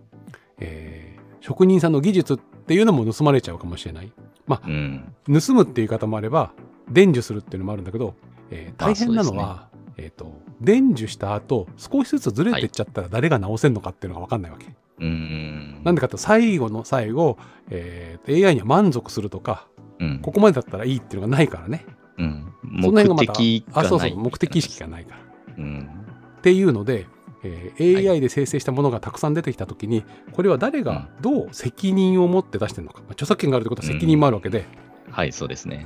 [0.60, 4.12] えー職人さんの技術っていうのも盗まれちゃうかもしれない。
[4.47, 5.13] うん。
[5.28, 6.51] 盗むっていう言い方もあれば
[6.89, 8.15] 伝授するっていうのもあるんだけど、
[8.51, 14.67] えーあ大変なのは、えっ、と伝授した後少しずつずれてっちゃったら誰が直せんのかっていうのが分かんないわけ。
[14.99, 15.82] うん。
[15.84, 17.38] なんでかって最後の最後、
[17.69, 19.67] えー AI には満足するとか
[19.99, 20.19] うん。
[20.19, 21.86] ここまでだったらいいっていうのがないからね。
[22.17, 22.54] うん。
[22.63, 23.65] 目的がない。
[23.73, 25.21] あそうそう目的意識がないから。
[25.58, 25.89] うん。
[26.38, 27.08] っていうので、
[27.46, 34.66] えー AI で生成したものがたくさん出てきた時にこれは誰がどう責任を持って出してるのか、まあ著作権があるってことは責任もあるわけで、
[35.12, 35.86] はい、そうですね。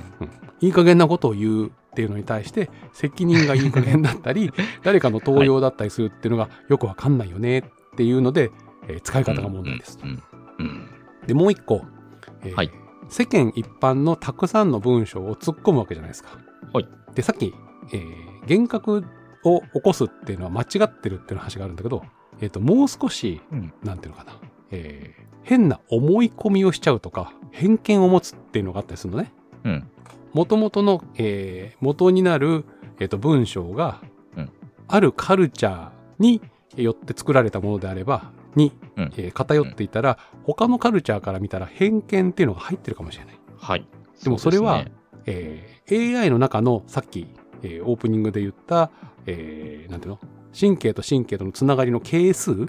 [0.60, 7.62] いい加減なことを言うっていうのに対して責任がいい加減だったり 誰かの盗用だったりするっていうのがよくわかんないよねっ
[7.96, 8.50] ていうので、
[8.88, 10.06] えー使い方が問題ですと。
[10.06, 10.22] うん。
[10.58, 10.86] うん。
[11.26, 11.82] でもう一個、
[12.44, 12.70] えーはい
[13.08, 16.38] 世間一般のたくさんの文章を突っ込むわけじゃないですか。
[16.72, 17.52] はいでさっき、
[17.92, 19.04] えー幻覚
[19.44, 22.02] を起こすっていうのは間違ってるっていう話があるんだけど、
[22.40, 24.38] えー、ともう少し、うんなんていうのかな、
[24.70, 29.32] えー変な思い込みをしちゃうとか偏見を持つっていうのがあったりするのね。
[29.64, 29.90] うん。
[30.34, 32.64] もともとの、えー元になる、
[33.00, 34.00] えー、と文章が、
[34.36, 34.50] うん
[34.86, 36.42] あるカルチャーに
[36.76, 43.40] よって作られたものであればに、うんえー偏っていたら、他のカルチャーから見たら偏見っていうのが入ってるかもしれない。
[43.58, 43.86] はい。
[44.22, 44.92] でもそれはね
[45.26, 47.26] えー AI の中のさっき、
[47.62, 48.90] えーオープニングで言った、
[49.26, 50.18] えーなんていうの？
[50.58, 52.66] 神経と神経とのつながりの係数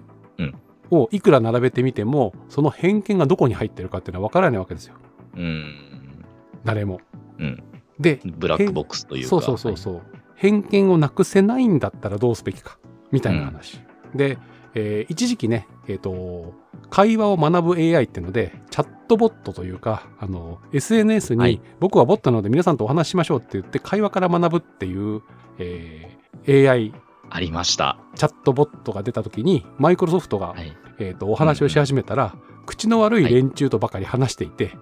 [0.92, 4.96] をいくら並べてみてもその偏見がどこに入ってるかっていうのは分からないわけですよ
[5.36, 6.26] うん。
[6.64, 7.00] 誰も。
[7.40, 7.64] うん。
[8.00, 9.30] でブラックボックスというか。
[9.30, 10.02] そうそうそうそう、
[10.36, 12.78] 偏見をなくせないんだったらどうすべきか
[13.12, 13.80] みたいな話、
[14.14, 14.38] で、
[14.74, 16.54] えー一時期ねえっ、と
[16.90, 25.22] 会話を学ぶ AI っていうのでチャットボットというかあの SNS に、はい僕はボットなので皆さんとお話ししましょうって言って会話から学ぶっていう、
[25.58, 26.94] えー AI
[27.30, 27.98] ありました。
[28.16, 30.76] チャットボットが出た時にマイクロソフトが、はい。
[31.00, 34.78] えー、とお話をし始めたら、口の悪い連中とばかり話していて、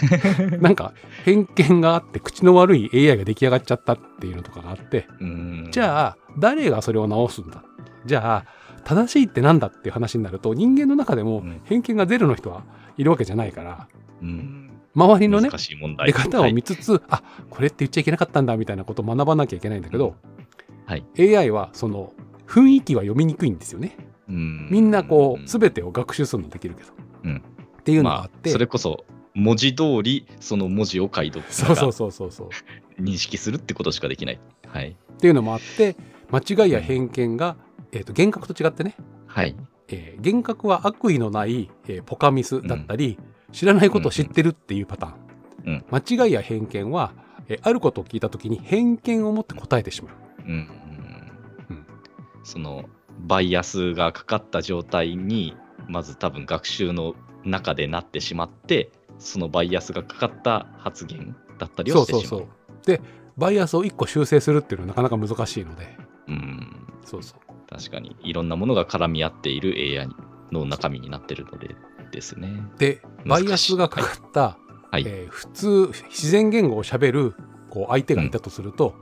[0.60, 0.92] なんか
[1.24, 5.68] 偏見があって口の悪い AI が出来上がっちゃったっていうのとかがあってうん。
[5.70, 7.62] じゃあ誰がそれを直すんだ？
[8.04, 12.62] じゃあ正しいってなんだっていう話になると人間の中でもうん偏見がゼロの人は
[12.96, 13.88] いるわけじゃないから
[14.22, 14.70] うん。
[14.94, 15.50] 周りのね。
[15.50, 20.14] 出方をはい見つつ、あこれって言っちゃいけなかったんだみたいなことを学ばなきゃいけないんだけど、
[20.86, 21.04] はい。
[21.36, 22.12] AI はその
[22.46, 23.96] 雰囲気は読みにくいんですよね。
[24.28, 24.68] うん。
[24.70, 26.90] みんなこうう全てを学習するのできるけど、
[27.24, 27.42] うん。
[27.80, 32.48] っていうのがあまあ、って、それこそ文字通りその文字を解読そうそうそうそうそう。
[33.02, 34.40] 認識するってことしかできない。
[34.68, 34.90] はい。
[34.90, 35.96] っていうのもあって
[36.30, 37.56] 間違いや偏見が、
[37.92, 38.96] えー、と幻覚と違ってね、
[39.26, 39.54] はい。
[39.88, 43.18] えー幻覚は悪意のない、えーポカミスだったり、
[43.52, 45.84] 知らないことを知ってるっていうパターン、うん。
[45.90, 47.12] 間違いや偏見は、
[47.48, 50.14] えーあることを聞いた時に偏見を持って答えてしまう
[50.46, 50.52] うん。
[50.52, 51.86] うん
[52.42, 52.84] その
[53.18, 55.56] バイアスがかかった状態に
[55.88, 62.24] まず多分学習の中でなってしまってそのバイアスがかかった発言だったりそうをしてしまう。
[62.28, 62.48] そうそう
[62.86, 63.00] で
[63.36, 65.96] バイアスを1個修正するっていうのはなかなか難しいので
[66.28, 70.08] うんそうそう確かにいろんなものが絡み合っている AI
[70.52, 71.74] の中身になってるので
[72.12, 72.62] ですね。
[72.78, 74.58] でバイアスがかかった、
[74.90, 75.04] はい。
[75.06, 77.34] えー普通自然言語をしゃべる
[77.70, 78.94] こう相手がいたとすると、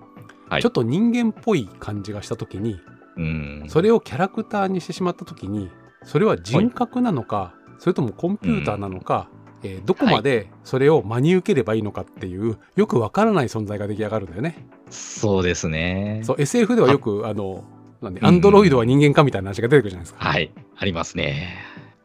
[0.49, 2.81] はいちょっと人間っぽい感じがした時に
[3.17, 3.65] うん。
[3.69, 5.71] それをキャラクターにしてしまった時に
[6.05, 9.29] それは人格なのか、それともコンピューターなのか、
[9.63, 14.67] えーどこまでそれを真に受ければいいのかっていうよくわからない存在が出来上がるんだよね。
[14.91, 16.21] そうですね。
[16.25, 17.65] そう SF ではよくあの
[18.03, 20.23] なんでうんアンドロイドは人間かみたいな話が出てくるじゃないですか。
[20.23, 20.53] はい。
[20.77, 21.57] ありますね。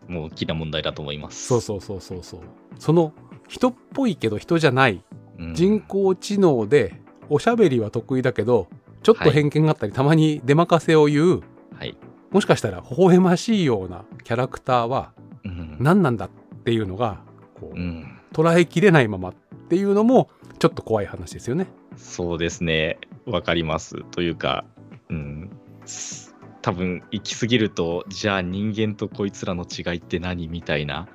[0.08, 1.48] もう大きな問題だと思います。
[1.48, 2.42] そうそうそうそうそう。
[2.78, 3.12] その
[3.50, 5.04] 人っぽいけど人じゃない
[5.38, 8.68] うん人工知能でおしゃべりは得意だけど
[9.04, 11.44] ちょっと偏見があったり、たまに出任せを言う
[11.78, 11.96] はい。
[12.32, 15.14] もしかしたら微笑ましいようなキャラクターは
[15.44, 15.78] うん。
[15.80, 16.30] 何なんだっ
[16.64, 17.22] ていうのが
[17.60, 19.34] こう、うん捉えきれないままっ
[19.70, 21.68] ていうのもちょっと怖い話ですよね。
[21.98, 23.00] そうですね。
[23.26, 24.04] わかります。
[24.12, 24.66] というか、
[25.10, 25.50] うん。
[25.86, 31.08] す多分行き過ぎると、じゃあ人間とこいつらの違いって何みたいな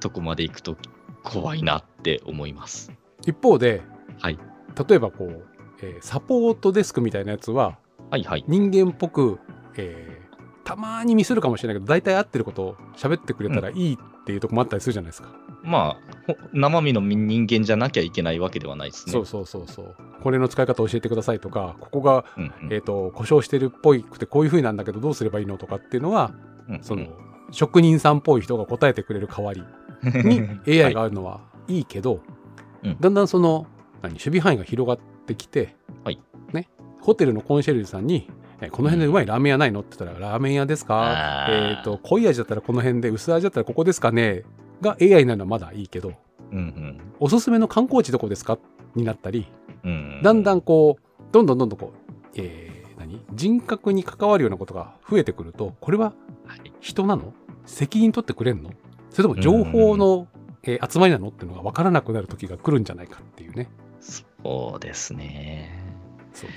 [0.00, 0.76] とこまで行くと
[1.22, 2.92] 怖いなって思います。
[3.26, 3.82] 一方で
[4.18, 4.38] はい。
[4.88, 5.46] 例えばこう、
[5.82, 7.78] えーサポートデスクみたいなやつは
[8.10, 8.44] はいはい。
[8.46, 9.38] 人間っぽく、
[9.76, 10.26] えー
[10.66, 15.28] たまにミスるかもしれないけど大体合ってることを喋ってくれたらいいっていうとこもあったりするじゃないですか。
[15.62, 19.12] まあ、ほ生身の人間じゃなきゃいけないわけではないですね。
[19.12, 19.94] そうそうそうそう。
[20.20, 26.34] これの使い方教えてくださいとかここが、うんうんえー、と故障してるっぽいくてこういう風なんだけどどうすればいいのとかっていうのは
[26.68, 27.06] うんその、
[27.52, 29.62] 職人さんっぽい人が答えてくれる代わり
[30.24, 30.42] に
[30.82, 32.22] AI があるのはいいけど、
[32.82, 33.66] うんだんだんその
[34.02, 36.20] 何守備範囲が広がってきて、はい。
[36.52, 36.68] ね、
[37.00, 38.28] ホテルのコンシェルジュさんに
[38.60, 41.46] 「えこの辺でうまいラーメン屋ないの?」って言ったら「ラーメン屋ですか？
[41.50, 44.44] えっ、と濃い味だったらこの辺で薄味だったらここですかね?」
[44.80, 46.12] が AI になるのはまだいいけど
[46.52, 48.58] うんうん「おすすめの観光地どこですか?」
[48.94, 49.46] になったり
[49.84, 53.20] うんだんだんこうどんどんどんどんこう、えー何？
[53.34, 56.12] 人格に関わるようなことが増えてくるとこれは
[56.46, 56.72] はい。
[56.80, 57.32] 人なの？
[57.66, 58.70] 責任取ってくれんの？
[59.10, 60.28] それとも情報の、
[60.62, 61.28] えー集まりなの？
[61.28, 63.68] っていうのが分からなくなる時が来るんじゃないかっていうね。
[64.00, 65.70] そうですね。
[66.32, 66.50] そう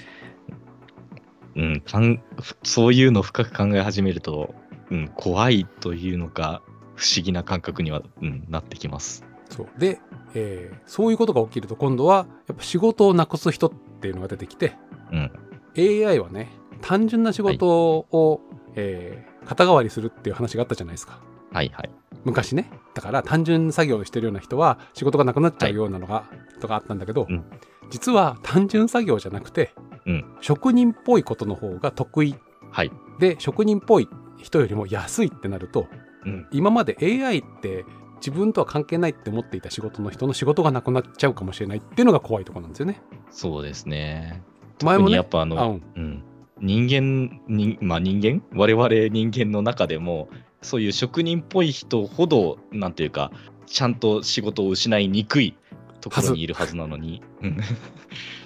[1.55, 2.21] うん、かん
[2.63, 4.53] そういうのを深く考え始めると、
[4.91, 6.61] うん、怖いというのか、
[6.95, 9.25] 不思議な感覚には、うん、なってきます。
[9.49, 9.99] そうで、
[10.35, 14.75] えーそういうことが起きると今度はやっぱ仕事をなくす人っていうのが出てきて
[15.11, 15.31] うん、
[15.75, 16.49] AI はね
[16.81, 18.41] 単純な仕事を、
[18.75, 21.19] えー肩代わりするっていう話があったじゃないですか。
[21.51, 21.89] はいはい。
[22.25, 22.69] 昔ね。
[22.93, 26.25] だから単純作業をしてるような人は仕事がなくなっちゃうようなのが、
[26.59, 27.43] とかあったんだけど、うん。
[27.89, 29.73] 実は単純作業じゃなくて、
[30.05, 30.25] うん。
[30.41, 32.35] 職人っぽいことの方が得意。
[32.71, 32.91] はい。
[33.19, 35.87] で職人っぽい人よりも安いってなると
[36.25, 37.85] うん、今まで AI って
[38.17, 43.01] 自分とは関係ないって思っていた仕事の人の仕事がなくなっちゃうかもしれないっていうのが怖いところなんですよね。
[43.31, 44.43] そうですね。
[44.83, 45.15] 前もね。
[45.15, 45.81] やっぱあの、あうん。
[45.95, 46.23] うん、
[46.59, 48.43] 人間に、まあ人間？
[48.53, 50.27] 我々人間の中でも、
[50.61, 53.31] そういう職人っぽい人ほど、なんていうか、
[53.65, 55.55] ちゃんと仕事を失いにくい
[56.01, 57.57] ところにいるはずなのに、うん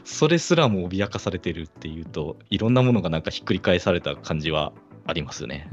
[0.06, 4.73] それすらも脅かされてるっていうと、いろんなものがなんかひっくり返された感じは
[5.08, 5.69] ありますよね。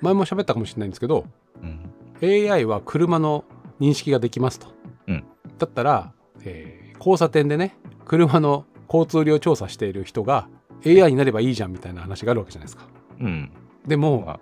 [0.00, 1.26] 前も喋ったかもしれないんですけど
[1.62, 2.50] うん。
[2.52, 3.44] AI は車の
[3.80, 4.68] 認識ができますと。
[5.08, 5.24] うん
[5.58, 6.12] だったら、
[6.44, 10.48] えー交差点でね車の交通量調査している人が
[10.86, 12.86] AI になればいいじゃんみたいな話があるわけじゃないですか。
[13.18, 13.50] うん。
[13.88, 14.38] でも、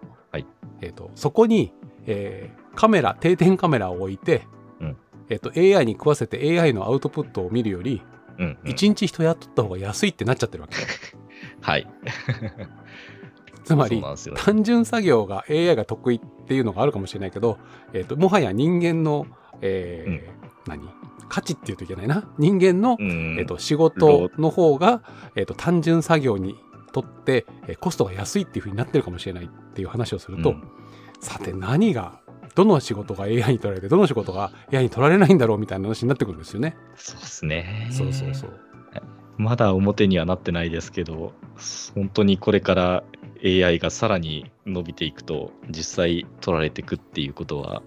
[0.80, 1.72] えー、とそこに、
[2.06, 4.46] えーカメラ定点カメラを置いて、
[4.80, 4.96] うん
[5.28, 8.02] えー、と AI に食わせて AI のアウトプットを見るより、
[8.38, 8.70] うん、うん。
[8.70, 10.76] 一日人雇った方が安いってなっちゃってるわけ。
[11.60, 11.86] はい。
[13.64, 14.06] つまりね。
[14.36, 17.58] 単純作業が AI が得意っていうのがあるかもしれないけど、
[17.92, 19.26] えー、ともはや人間の、
[19.60, 20.88] えー何？
[21.28, 23.36] 価値っていうといけないな人間の、うん。
[23.38, 25.02] えー、と仕事の方が、
[25.36, 26.56] えー、と単純作業に
[26.90, 30.62] とって、えーコストが安いっていうふうになってるかもしれないっていう話をすると、うん
[31.22, 32.20] さて何が
[32.54, 36.76] どの仕事が AI に取られてどの仕事が AI に取られないんだろうみたいな話になってくるんですよね。
[36.96, 37.88] そうですね。
[37.92, 38.60] そうそうそう。
[39.40, 41.32] まだ表にはなってないですけど、
[41.94, 43.04] 本当にこれから
[43.42, 47.82] AI がさらに伸びていくと、実際取られていくっていうことは、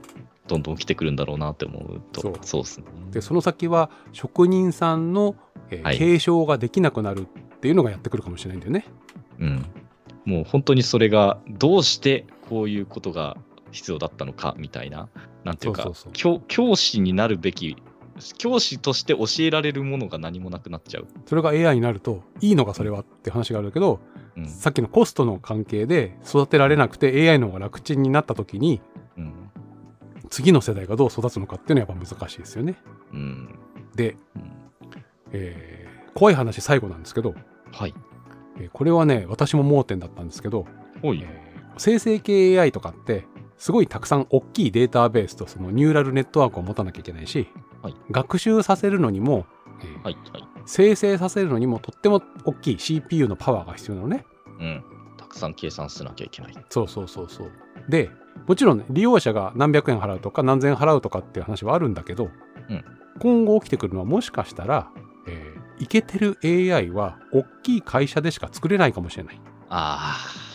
[0.48, 2.86] どんどん起きてくるんだろうなって思うと、そうそうですね。
[3.12, 5.36] でその先は職人さんの、
[5.70, 7.26] え継承ができなくなるっ
[7.64, 8.86] ていうのがやってくるかもしれないんだよね。
[9.40, 9.66] うん。
[10.26, 13.38] もう本当にそれが、どうしてこういうことが
[13.72, 15.08] 必要だったのかみたいな、
[15.46, 17.78] なんていうか教師になるべき、
[18.38, 21.08] 教師として教えられるものが何もなくなっちゃう。
[21.26, 24.02] それが AI になるといいのかそれはって話があるけど、
[24.36, 24.46] うん。
[24.46, 28.82] さっきのコストの関係で育てられなくて AI の方が楽ちんになった時に
[29.18, 29.34] うん。
[30.30, 32.76] 次の世代がどう育つのかっていうのはやっぱ難しいですよね。
[33.14, 33.56] うん。
[33.96, 34.52] で、うん
[35.32, 37.36] えー怖い話最後なんですけど、
[37.74, 37.94] はい。
[38.60, 40.66] えーこれはね私も盲点だったんですけど。
[41.04, 41.28] えー
[41.78, 43.26] 生成系 AI とかって
[43.58, 47.48] すごいたくさん大きいデータベースとそのニューラルネットワークを持たなきゃいけないし、
[47.82, 49.46] はい学習させるのにも、
[49.82, 50.14] えーはい。
[50.32, 50.48] はい。
[50.68, 54.26] 生成させるのにもとっても大きい CPU のパワーが必要なのね。
[54.60, 54.84] うん。
[55.18, 56.54] たくさん計算しなきゃいけない。
[56.70, 57.52] そうそうそうそう。
[57.90, 58.12] で
[58.48, 62.30] もちろん、ね、利用者が何百円払うとか何千円払うとかっていう話はあるんだけど、
[62.70, 62.86] うん
[63.20, 64.92] 今後起きてくるのはもしかしたら、
[65.28, 69.40] えーイケてる AI は大きい会社でしか作れないかもしれない。
[69.70, 70.54] ああ。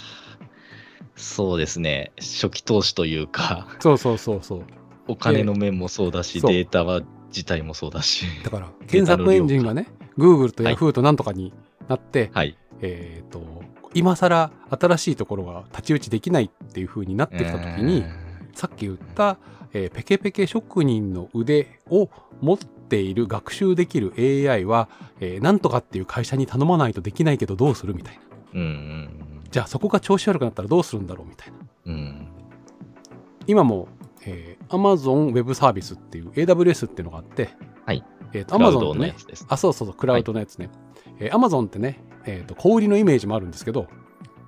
[1.19, 2.13] そうですね。
[2.19, 4.63] 初期投資というか、そうそうそうそう。
[5.09, 8.25] お金の面もそうだし、データは自体もそうだし。
[8.45, 11.53] だから検索エンジンがね Google とはい Yahoo となんとかに
[11.89, 12.57] なって、はい。
[12.81, 13.43] えっ、と
[13.95, 18.05] 今更新しいところが太刀打ちできないっていう風になってきた時に、
[18.55, 19.39] さっき言った、
[19.73, 22.09] えーペケペケ職人の腕を
[22.41, 24.89] 持っている学習できる AI は、
[25.21, 28.21] えーなんとかっていう会社に頼まないとできないけどどうするみたいな
[28.55, 29.11] うんうん
[29.51, 31.95] じゃあそこが調子悪くなったらどうするんだろうみたいなうん。
[31.95, 32.29] うん。
[33.47, 33.89] 今も、
[34.27, 37.49] えー Amazon Web サービスっていう AWS っていうのがあって、
[37.87, 39.15] はいえーとクラウ Amazon ドってね。
[39.49, 40.69] あそうそうそうクラウドのやつね、
[41.19, 43.87] えー Amazon ってね、えーと小売りのイメージもあるんですけど、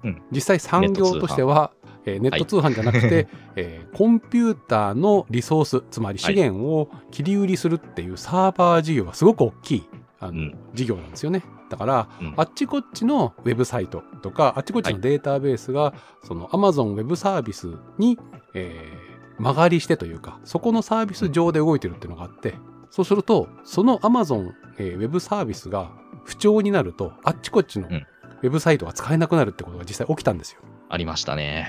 [0.05, 1.73] うん実際産業としては
[2.05, 9.89] えーネット通販じゃなくて、 えーコンピューターのリソースつまり資源を切り売りするっていうサーバー事業がすごく大きい
[10.21, 10.55] あの、うん。
[10.75, 11.43] 事業なんですよね。
[11.69, 12.35] だからうん。
[12.37, 18.19] あっちこっちのウェブサイトとかあっちこっちのデータベースが、その Amazon ウェブサービスに、
[18.55, 19.11] えー
[19.41, 22.57] 曲がりしてというかそこのサービス上で動いてるっていうのがあって
[22.91, 25.93] そうするとその Amazon、えーウェブサービスが
[26.25, 27.95] 不調になるとあっちこっちのうん。
[27.97, 30.61] ウェブサイトが使えなくなるってことが実際起きたんですよ。
[30.91, 31.69] ありましたね。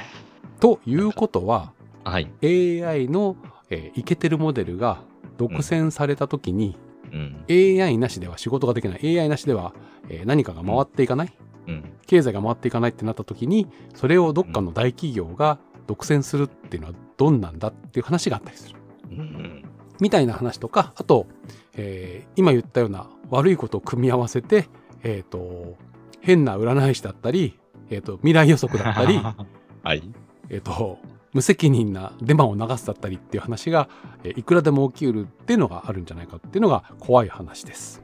[0.59, 1.71] ということは
[2.03, 2.27] はい。
[2.43, 3.37] AI の、
[3.69, 5.03] えーイケてるモデルが
[5.37, 6.75] 独占された時に、
[7.11, 7.45] うん。
[7.49, 9.73] AI なしでは仕事ができない AI なしでは、
[10.09, 11.33] えー何かが回っていかない
[11.67, 11.83] うん。
[12.07, 18.75] 経済が回っていかないってなった時にそれをどっかの大企業が独占するっていうのはどんなんだっていう話があったりする。
[19.11, 19.63] うん。
[19.99, 21.27] みたいな話とかあと、
[21.75, 24.67] えー今言ったような悪いことを組み合わせて、
[25.03, 25.77] えー、と
[26.21, 27.59] 変な占い師だったり、
[27.91, 29.19] えー、と未来予測だったり、
[29.83, 30.01] はい。
[30.49, 30.97] えー、と
[31.33, 33.87] 無責任なデマを流すだったりっていう話が、
[34.23, 38.01] えーいくらでも起きうるっていうのがあるんじゃないかっていうのが怖い話です。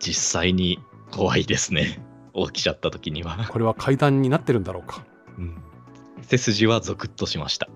[0.00, 2.00] 実際に怖いですね。
[2.34, 3.46] 起きちゃった時には。
[3.48, 5.04] これは階段になってるんだろうか。
[5.38, 5.56] うん。
[6.22, 7.68] 背筋はゾクッとしました。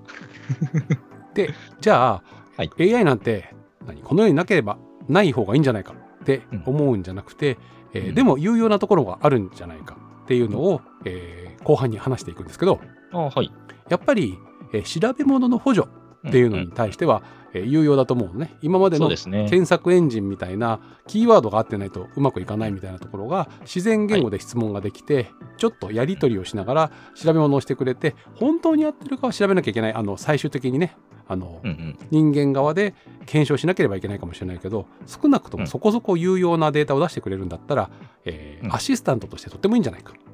[1.34, 2.22] でじゃあ、
[2.56, 3.54] はい AI なんて
[3.86, 7.58] 何この世になければない方がいいんじゃないかって思うんじゃなくて、
[7.94, 9.96] えーうんでも有用なところがあるんじゃないか
[10.28, 12.80] っていうのを、えー後半に話していくんですけど
[13.12, 13.50] あはい。
[13.88, 14.38] やっぱり、
[14.72, 15.88] えー調べ物の補助
[16.28, 17.22] っていうのに対しては、
[17.54, 18.56] えー有用だと思うのね。
[18.62, 19.08] 今までの。
[19.08, 31.98] 検索エンジンみたいなキーワードが合ってないとうまくいかないみたいなところが自然言語で質問ができて、ちょっとやり取りをしながら調べ物をしてくれて本当に合ってるかは調べなきゃいけないあの最終的にねあの、うんうん。
[32.10, 32.94] 人間側で
[33.26, 37.90] 検証しなければいけないかもしれないけど少なくともそこそこ有用なデータを出してくれるんだったら、
[38.24, 38.74] えーうん。
[38.74, 40.27] アシスタントとしてとってもいいんじゃないか、うん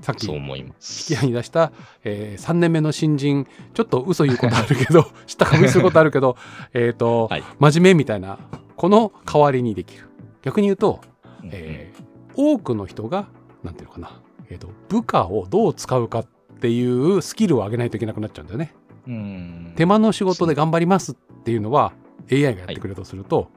[0.00, 0.26] さっき。
[0.26, 1.72] 引き合いに出した、
[2.04, 6.36] え3年目の新人ちょっと嘘言うことあるけど 知ったかぶりすることあるけど
[6.74, 8.38] えっと、はい真面目みたいな
[8.76, 10.08] この代わりにできる
[10.42, 11.00] 逆に言うと、
[11.42, 13.26] うんえー多くの人が
[13.64, 16.26] なんていうのかな、えー、と部下をどう使うかっ
[16.60, 18.74] ていうスキルを上げないといけなくなっちゃうんだよね。
[19.08, 21.92] うん手間の仕事で頑張りますっていうのは
[22.30, 23.48] AI がやってくれるとすると、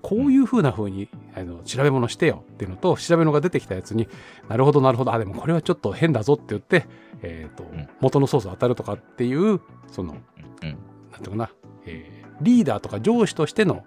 [0.00, 4.08] こういうふうな風にあの調べ物してよっていうのと調べ物が出てきたやつに
[4.48, 6.86] なるほどなるほどあでもこれはちょっと変だぞって言って、
[7.22, 10.16] えーとん元のソース当たるとかっていうその
[10.62, 10.68] うん
[11.12, 11.50] なんていうかな、
[11.86, 13.84] えーリーダーとか上司としての、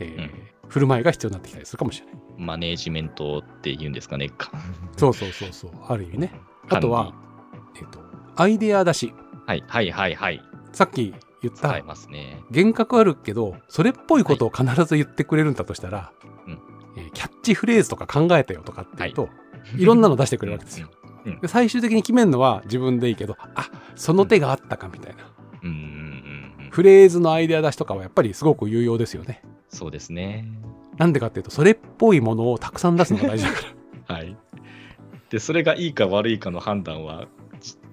[0.00, 0.30] えーうん
[0.68, 2.14] 振る舞いが必要になってきたりするかもしれない。
[2.38, 4.28] マネージメントって言うんですかね。
[4.28, 4.52] か
[4.96, 6.32] そうそうそうそうある意味ね。
[6.68, 7.12] あとは、
[7.76, 7.98] えっと
[8.36, 9.12] アイデア出し
[9.46, 10.40] はいはいはいはい。
[10.70, 12.42] さっき言った使えますね。
[12.50, 16.12] 幻覚あるけどそれっぽいことを必ず言ってくれるんだとしたら、
[16.46, 16.58] うん
[16.96, 19.28] えーキャッチフレーズとか考えてよとかっていうと、
[19.76, 20.88] い、ろんなの出してくれるわけですよ。
[21.24, 25.30] うんうんで最終的に決めるのは自分でいいけどあその手があったかみたいな、
[25.62, 26.68] うん。
[26.70, 29.42] フレーズのアイデア出しとかはやっぱりすごく有用ですよね。
[29.68, 30.48] そうですね。
[30.96, 33.58] なんでかっていうとそれっぽいものをたくさん出すのが大事だか
[34.08, 34.14] ら。
[34.16, 34.36] はい。
[35.30, 37.26] で、それがいいか悪いかの判断は、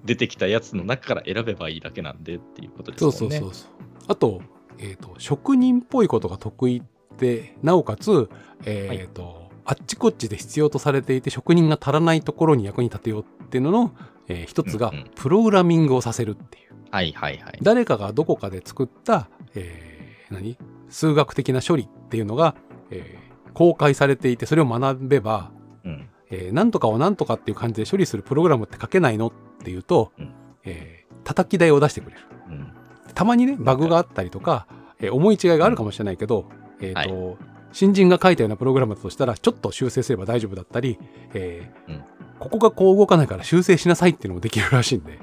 [0.08, 3.06] 出てきたやつの中から選べばいいだけなんでっていうことですね。
[3.06, 3.70] うんそうそうそう。
[4.08, 4.42] あと,、
[4.80, 6.82] えーと職人っぽいことが得意
[7.20, 8.30] でなおかつ、
[8.66, 13.96] えーとあっちこっちで必要とされていて職人が足らないところに役に立てようっていうのの、
[14.30, 16.74] えー一つがプログラミングをさせるっていう。
[16.90, 17.60] はいはいはい。
[17.62, 20.58] 誰かがどこかで作った、えー何？
[20.90, 22.56] 数学的な処理っていうのが、
[22.92, 25.52] えー公開されていてそれを学べば、
[25.84, 26.10] うん。
[26.30, 29.32] えーなんとかをなんとかっていう感じで処理するプログラムって書けないのっ
[29.64, 32.22] ていうと、うんえー叩き台を出してくれる。
[32.50, 32.72] うん。
[33.14, 34.66] たまにね、バグがあったりとか、
[35.00, 36.46] えー思い違いがあるかもしれないけど、
[36.80, 37.38] えっ、と、
[37.74, 40.98] 新人が書いたようなプログラムだとしたら、ちょっと修正すれば大丈夫だったり、
[41.34, 42.04] えーうん
[42.40, 45.20] ここがこう動かないから修正しなさいっていうのもできるらしいんで。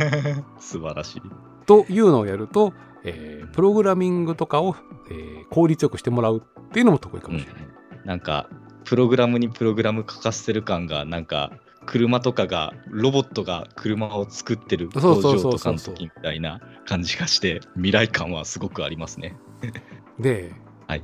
[0.60, 1.22] 素晴らしい。
[1.64, 2.74] というのをやると、
[3.04, 4.76] えープログラミングとかを、
[5.10, 7.62] えー効率よくしてもらうっていうのも得意かもしれない。
[8.04, 8.48] なんか、
[8.84, 11.52] プログラムにプログラム書かせてる感が、なんか、
[11.88, 19.34] 車とかが、ロボットが車を作ってる工場とかの時みたいな感じがして、未来感はすごくありますね。
[20.20, 20.52] で、
[20.86, 21.02] はい。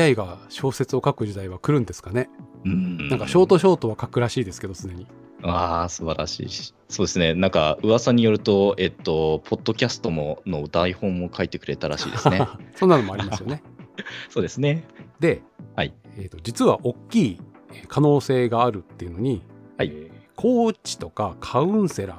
[0.00, 2.30] AI が小説を書く時代は来るんですかね。
[2.64, 5.06] うんなんかショートショートは書くらしいですけど、すでに。
[5.42, 6.74] ああ、素晴らしいし。
[6.88, 7.34] そうですね。
[7.34, 12.48] なんか、噂によると、えっと、ポッドキャストもの台本も書いてくれたらしいですね。
[12.74, 13.62] そんなのもありますよね。
[14.30, 14.84] そうですね。
[15.20, 15.42] で、
[15.74, 17.40] はいえーと実は大きい
[17.74, 19.42] えー可能性があるっていうのに、
[19.76, 22.18] はいえーコーチとかカウンセラー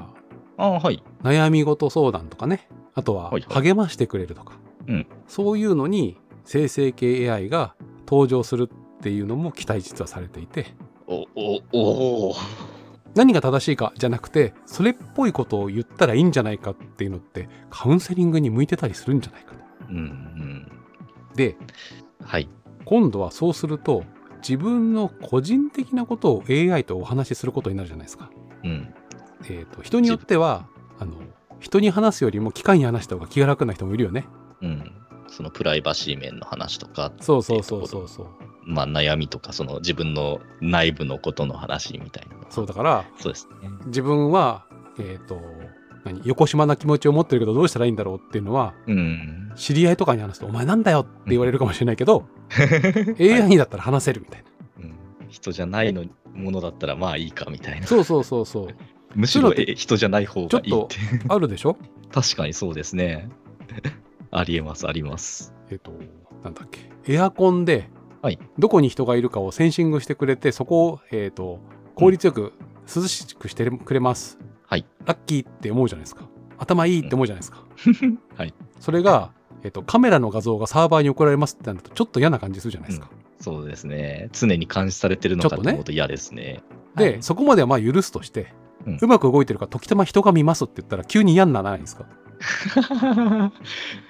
[0.57, 1.03] ああ、はい。
[1.21, 7.75] 悩み事相談とかねあとははいはい励ましてくれるとか、うんそういうのに生成系 AI が
[8.07, 10.73] 登場するっていうのも期待実はされていて
[11.05, 12.35] お、お、おお。
[13.13, 19.59] 何が正しいかじゃなくてそれっぽいことを言ったらいいんじゃないかっていうのってカウンセリングに向いてたりするんじゃないかと。
[19.89, 20.71] うん、うん。
[21.35, 21.55] で
[22.23, 22.49] はい。
[22.85, 24.03] 今度はそうすると
[24.47, 28.29] 自分の個人的なことを AI とお話しすることになるじゃないですか。
[28.63, 28.93] うん。
[29.45, 30.67] えー、と人によっては
[30.99, 31.13] あの
[31.59, 34.25] 人に話すよりも機械に話した方が気が楽な人もいるよね。
[34.61, 34.91] うん。
[35.27, 38.27] そのプライバシー面の話とか、そうそうそうそうそう。
[38.63, 42.45] まあ悩みとか、その自分の内部のことの話みたいなの。
[42.49, 43.69] そうだからそうですね。
[43.87, 44.65] 自分は、
[44.99, 45.41] えっ、と
[46.05, 49.51] 何横島な気持ちを持ってるけどどうしたらいいんだろうっていうのはうん。
[49.55, 52.27] 知り合いとかに話すと「お前なんだよ」って言われるかもしれないけど、
[53.19, 54.47] AI にだったら話せるみたいな。
[54.83, 54.97] うん
[55.29, 57.87] 人じゃないのものだったらまあいいかみたいな。
[57.87, 58.67] そうそうそうそう。
[59.15, 60.87] むしろ人じゃない方がいいっ。
[60.87, 60.95] て
[61.27, 61.77] あるでしょ？
[62.11, 63.29] 確かにそうですね。
[64.31, 65.53] ありえます、あります。
[65.69, 65.91] えっ、と
[66.43, 67.13] なんだっけ？
[67.13, 67.89] エアコンで
[68.21, 71.59] はいどこに人がいるかをセンシングしてくれてそこを、えー、と
[71.95, 72.53] 効率よく
[72.93, 74.37] 涼しくしてくれます。
[74.65, 74.85] はい。
[75.05, 76.27] ラッキーって思うじゃないですか。
[76.57, 77.63] 頭いいって思うじゃないですか。
[78.35, 78.53] はい。
[78.79, 79.31] それが、
[79.67, 83.09] えっと、カメラの画像がサーバーに送られますってなるとちょっと嫌な感じするじゃないですか。
[83.41, 84.29] そうですね。
[84.31, 86.61] 常に監視されてるのちょっとねかと思うと嫌ですね。
[86.95, 88.53] で、はいそこまではまあ許すとして、
[88.85, 92.05] ううんまく動いてるから時たま人が見ますって言ったら急に嫌にならないですか？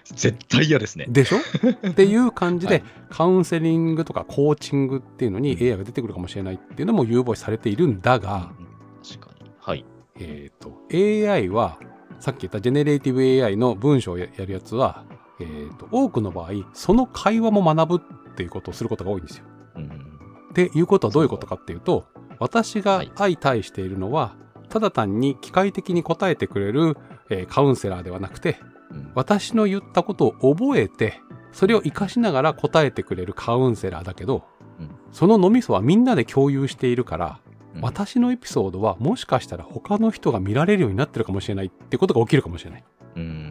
[0.05, 1.05] 絶対嫌ですね。
[1.09, 1.37] でしょ？
[1.89, 8.67] っていう感じで、はいカウンセリングとかコーチングっていうのにうん AI が出てくるかもしれないっていうのも有望視されているんだが、うん
[9.01, 9.49] 確かに。
[9.59, 9.85] はい。
[10.19, 11.77] えっ、と AI は
[12.19, 15.05] さっき言ったジェネレーティブ AI の文章をややるやつは、
[15.39, 19.45] えー、と多くの場合その会話も学ぶっていうことをすることが多いんですよ。
[19.75, 20.07] うん
[20.49, 22.07] っていうことはどういうことかっていうと
[22.39, 23.11] 私がはい。
[23.15, 24.35] 相対しているのは、
[24.69, 26.97] ただ単に機械的に答えてくれる、
[27.29, 28.59] えーカウンセラーではなくて
[28.91, 29.11] うん。
[29.15, 31.21] 私の言ったことを覚えて
[31.51, 34.45] それを活かしながら答えてくれるカウンセラーだけど、
[34.79, 34.89] うん。
[35.11, 37.39] その脳みそはみんなで共有しているから
[37.75, 37.81] うん。
[37.81, 42.83] 私のエピソードはもしかしたら他の人が見られるようになってるかもしれないってことが起きるかもしれない。
[43.15, 43.46] うん、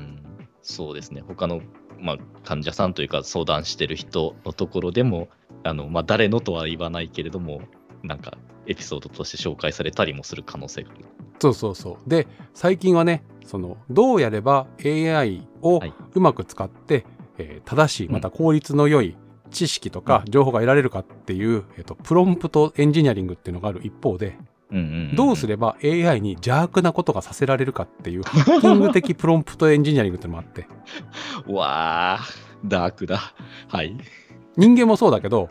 [0.67, 1.23] そうですね。
[1.27, 1.63] 他の、
[2.01, 5.29] まあ、患者さんというか相談してる人のところでも、
[5.63, 7.61] あのまあ、誰のとは言わないけれども、
[8.03, 8.37] なんか
[8.67, 11.05] エピソードとして紹介されたりもする可能性がある。
[11.39, 12.11] そうそうそう。
[12.11, 17.07] で、最近はね、その、どうやれば AI をはいうまく使って、
[17.39, 19.17] えー正しい、うんまた効率の良い
[19.53, 24.37] 知識とか情報が得られるかっていう、えっ、と、プロンプトエンジニアリングっていうのがある一方で、
[25.15, 30.67] どうすれば AI に邪悪なことがさせられるかっていう、ハッキング的プロンプトエンジニアリングっていうのもあって、
[31.47, 32.21] わあ、
[32.65, 33.21] ダークだ。
[33.69, 33.97] はい。
[34.57, 35.49] 人間もそうだけど、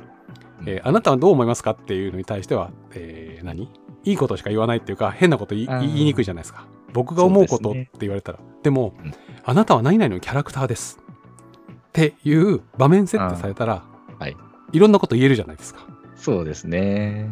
[0.65, 3.69] えーあなたはどう思いますかっていうのに対しては、えー何？
[4.03, 6.65] いいことしか言わないっていうか、変なこと言いにくいじゃないですか。
[6.93, 8.39] 僕が思うことって言われたら。
[8.63, 9.13] でも、うん
[9.47, 10.99] あなたは何々のキャラクターです。
[11.77, 13.83] っていう場面設定されたら、
[14.19, 14.35] はい。
[14.71, 15.85] いろんなこと言えるじゃないですか。
[16.15, 17.29] そうですね。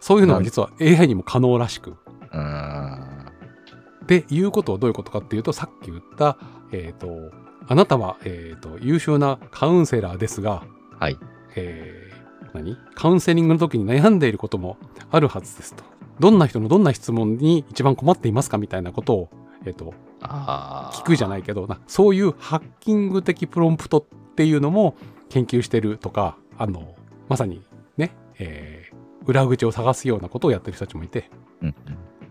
[0.00, 1.96] そういうのが実は AI にも可能らしく。
[2.32, 3.08] うん。
[4.06, 6.38] で、言うことはどういうことかっていうと、さっき言った、
[6.72, 7.30] えっ、と、
[7.66, 10.64] あなたは、えっ、と、優秀なカウンセラーですが、
[10.98, 11.18] はい。
[11.56, 12.08] えー
[12.54, 12.78] 何？
[12.94, 14.78] カウンセリングの時に悩んでいることも
[15.10, 15.84] あるはずですと。
[16.18, 19.30] どんな人のどんな質問に一番困っていますかみたいなことを、
[19.66, 19.92] えっ、と、
[20.22, 20.96] ああ。
[20.96, 24.96] 聞くじゃないけどな、そういうハッキング的プロンプトっていうのも
[25.28, 26.94] 研究してるとか、あの、
[27.28, 27.62] まさに
[27.96, 28.77] ね、えー
[29.28, 31.30] 裏口を探すようなことをやってる人たちもいて、
[31.62, 31.74] うん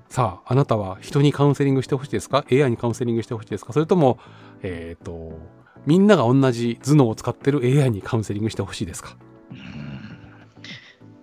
[0.10, 3.74] さあ、あなたは人にカウンセリングしてほしいですか ?AI にカウンセリングしてほしいですか？
[3.74, 4.20] それとも、
[4.64, 5.38] えっ、と、
[5.86, 9.18] みんなが同じ頭脳を使ってる AI にカウンセリングしてほしいですか？
[9.52, 9.58] うん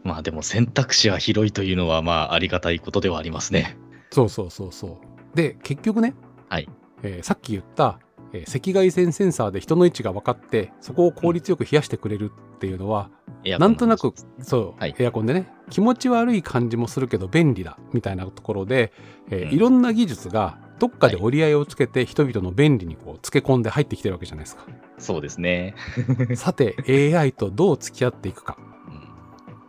[0.05, 3.79] まあでも選択肢は広いというのはまあありがたいことではありますね。
[4.11, 5.01] そうそうそうそ
[5.33, 5.37] う。
[5.37, 6.15] で、結局ね、
[6.51, 6.69] はい
[7.03, 7.99] えーさっき言った、
[8.35, 13.09] えー赤外線センサーで人の位置が分かって、そこを効率よく冷やしてくれるっていうのは、
[13.45, 18.93] エアコンのなんとなくそう、はいエアコンでね、気持ち悪い感じもするけど便利だみたいなところで、
[19.31, 24.67] えーうんいろんな技術がどっかではい折り合いをつけて人々の便利にこうつけ込んで入ってきてるわけじゃないですか。
[24.99, 25.75] そうですね。
[26.35, 26.77] さて、
[27.17, 28.57] AI とどう付き合っていくか。
[28.59, 29.05] うん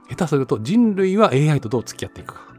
[0.08, 2.55] 下手すると人類は AI とどう付き合っていくか。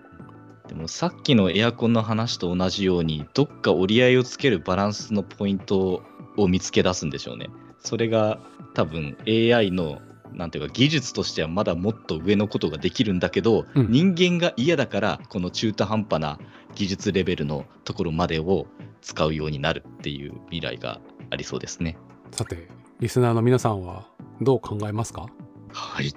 [0.69, 6.03] でもさっきのエアコンの話と同じようにどっか折り合いをつけるバランスのポイント
[6.37, 7.49] を見つけ出すんでしょうね。
[7.79, 8.39] それが
[8.75, 10.01] 多分 AI の
[10.33, 16.39] なんていうか技術としてはまだもっと上のことができるんだけど、うん人間が嫌だからこの中途半端な
[16.75, 18.67] 技術レベルのところまでを
[19.01, 21.01] 使うようになるっていう未来が
[21.31, 21.97] ありそうですね。
[22.33, 22.69] さて、
[23.01, 24.09] リスナーの皆さんは
[24.43, 25.27] どう考えますか？
[25.73, 26.13] はい。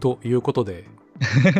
[0.00, 0.86] ということで、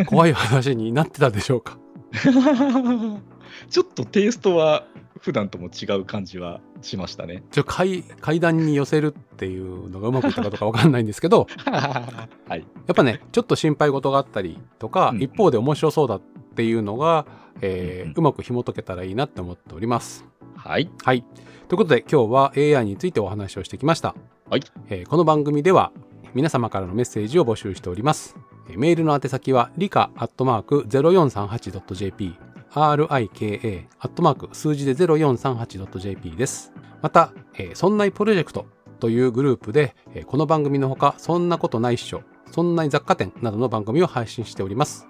[0.06, 1.78] 怖い話になってたでしょうか？
[3.70, 4.84] ちょっとテイストは
[5.20, 7.44] 普段とも違う感じはしましたね。
[7.52, 12.58] ちょ階階段に寄せるっていうのがうまくいったかどうかわかんないんですけど、はい。
[12.58, 16.20] やっぱね、ちょっと心配事があったりとか、うん一方で面白そうだっ
[16.54, 17.26] ていうのが、
[17.60, 20.24] えーうんうまく紐解けたらいいなって思っております。
[20.56, 20.90] はい。
[21.04, 21.24] はい。
[21.68, 24.14] ということで今日は AI についてお話をしてきました。
[24.50, 24.62] はい。
[24.88, 25.92] えーこの番組では
[26.34, 28.36] 皆様からのメッセージを募集しております。
[28.68, 32.34] メールの宛先は理科アットマーク 0438.jp
[32.72, 36.72] rika アットマーク数字で 0438.jp です。
[37.02, 37.32] また、
[37.74, 38.66] そんないプロジェクト
[39.00, 39.94] というグループで、
[40.26, 45.06] この番組のほか、そんなことないっしょ、そんな雑貨店などの番組を配信しております。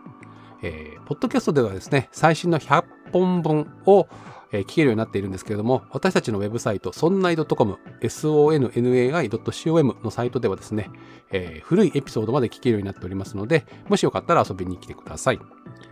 [0.62, 4.07] えーポッドキャストではですね、最新の100本分を、
[4.53, 10.90] えー聞けるようになっているんですけれども、私たちのウェブサイト、そんない .com、sonnai.com のサイトではですね、
[11.30, 15.36] えー古いエピソードまで聞けるようになっておりますので、もしよかったら遊びに来てください。
[15.36, 15.42] よ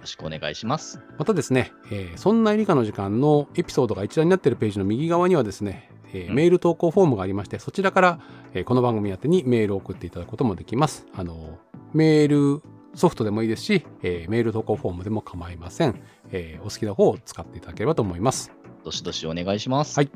[0.00, 1.00] ろしくお願いします。
[1.18, 8.20] またですね、えーそんな理科の時間のエピソードが一覧になっているページの右側にはですね、えーうんメール投稿フォームがありまして、そちらから、
[8.54, 11.06] えーこの番組宛てにメールを送っていただくこともできます。
[11.14, 11.58] あの、
[11.94, 12.62] メール
[12.94, 16.00] ソフトでもいいですし、えーメール投稿フォームでも構いません。
[16.32, 18.52] えーお好きな方を使っていただければと思います。
[18.84, 19.98] どしどしお願いします。
[19.98, 20.10] はい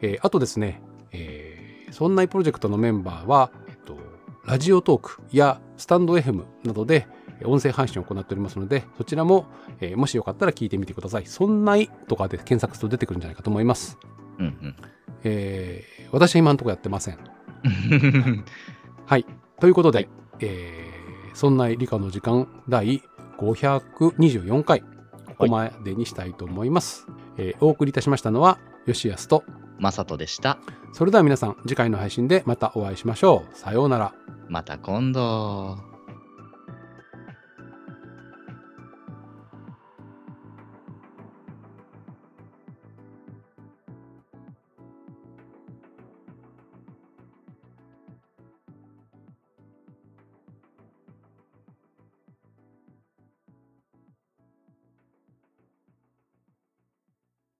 [0.00, 0.80] えーあとですね、
[1.12, 3.96] えーそんなプロジェクトのメンバーは、えっと、
[4.44, 7.06] ラジオトークやスタンド FM などで
[7.40, 9.46] えー音声配信を行っておりますので、そちらも、
[9.80, 11.26] えーもしよかったら聞いてみてください。
[11.26, 13.98] そんないとかで検索すると出てくるんじゃないかと思います。
[14.38, 14.74] うん
[15.24, 17.18] えー私は今のところやってません。
[17.64, 18.44] うん。
[19.04, 19.26] はい。
[19.58, 20.08] ということで、はい
[20.40, 20.83] えー
[21.34, 23.02] そんな理科の時間第
[23.38, 24.86] 524回、こ
[25.38, 27.06] こまでにしたいと思います。
[27.36, 29.44] えーお送りいたしましたのは、吉安と、
[29.78, 30.58] まさとでした。
[30.92, 33.58] それでは皆さん、次回の配信でまたお会いしましょう。
[33.58, 34.14] さようなら。
[34.48, 35.93] また今度。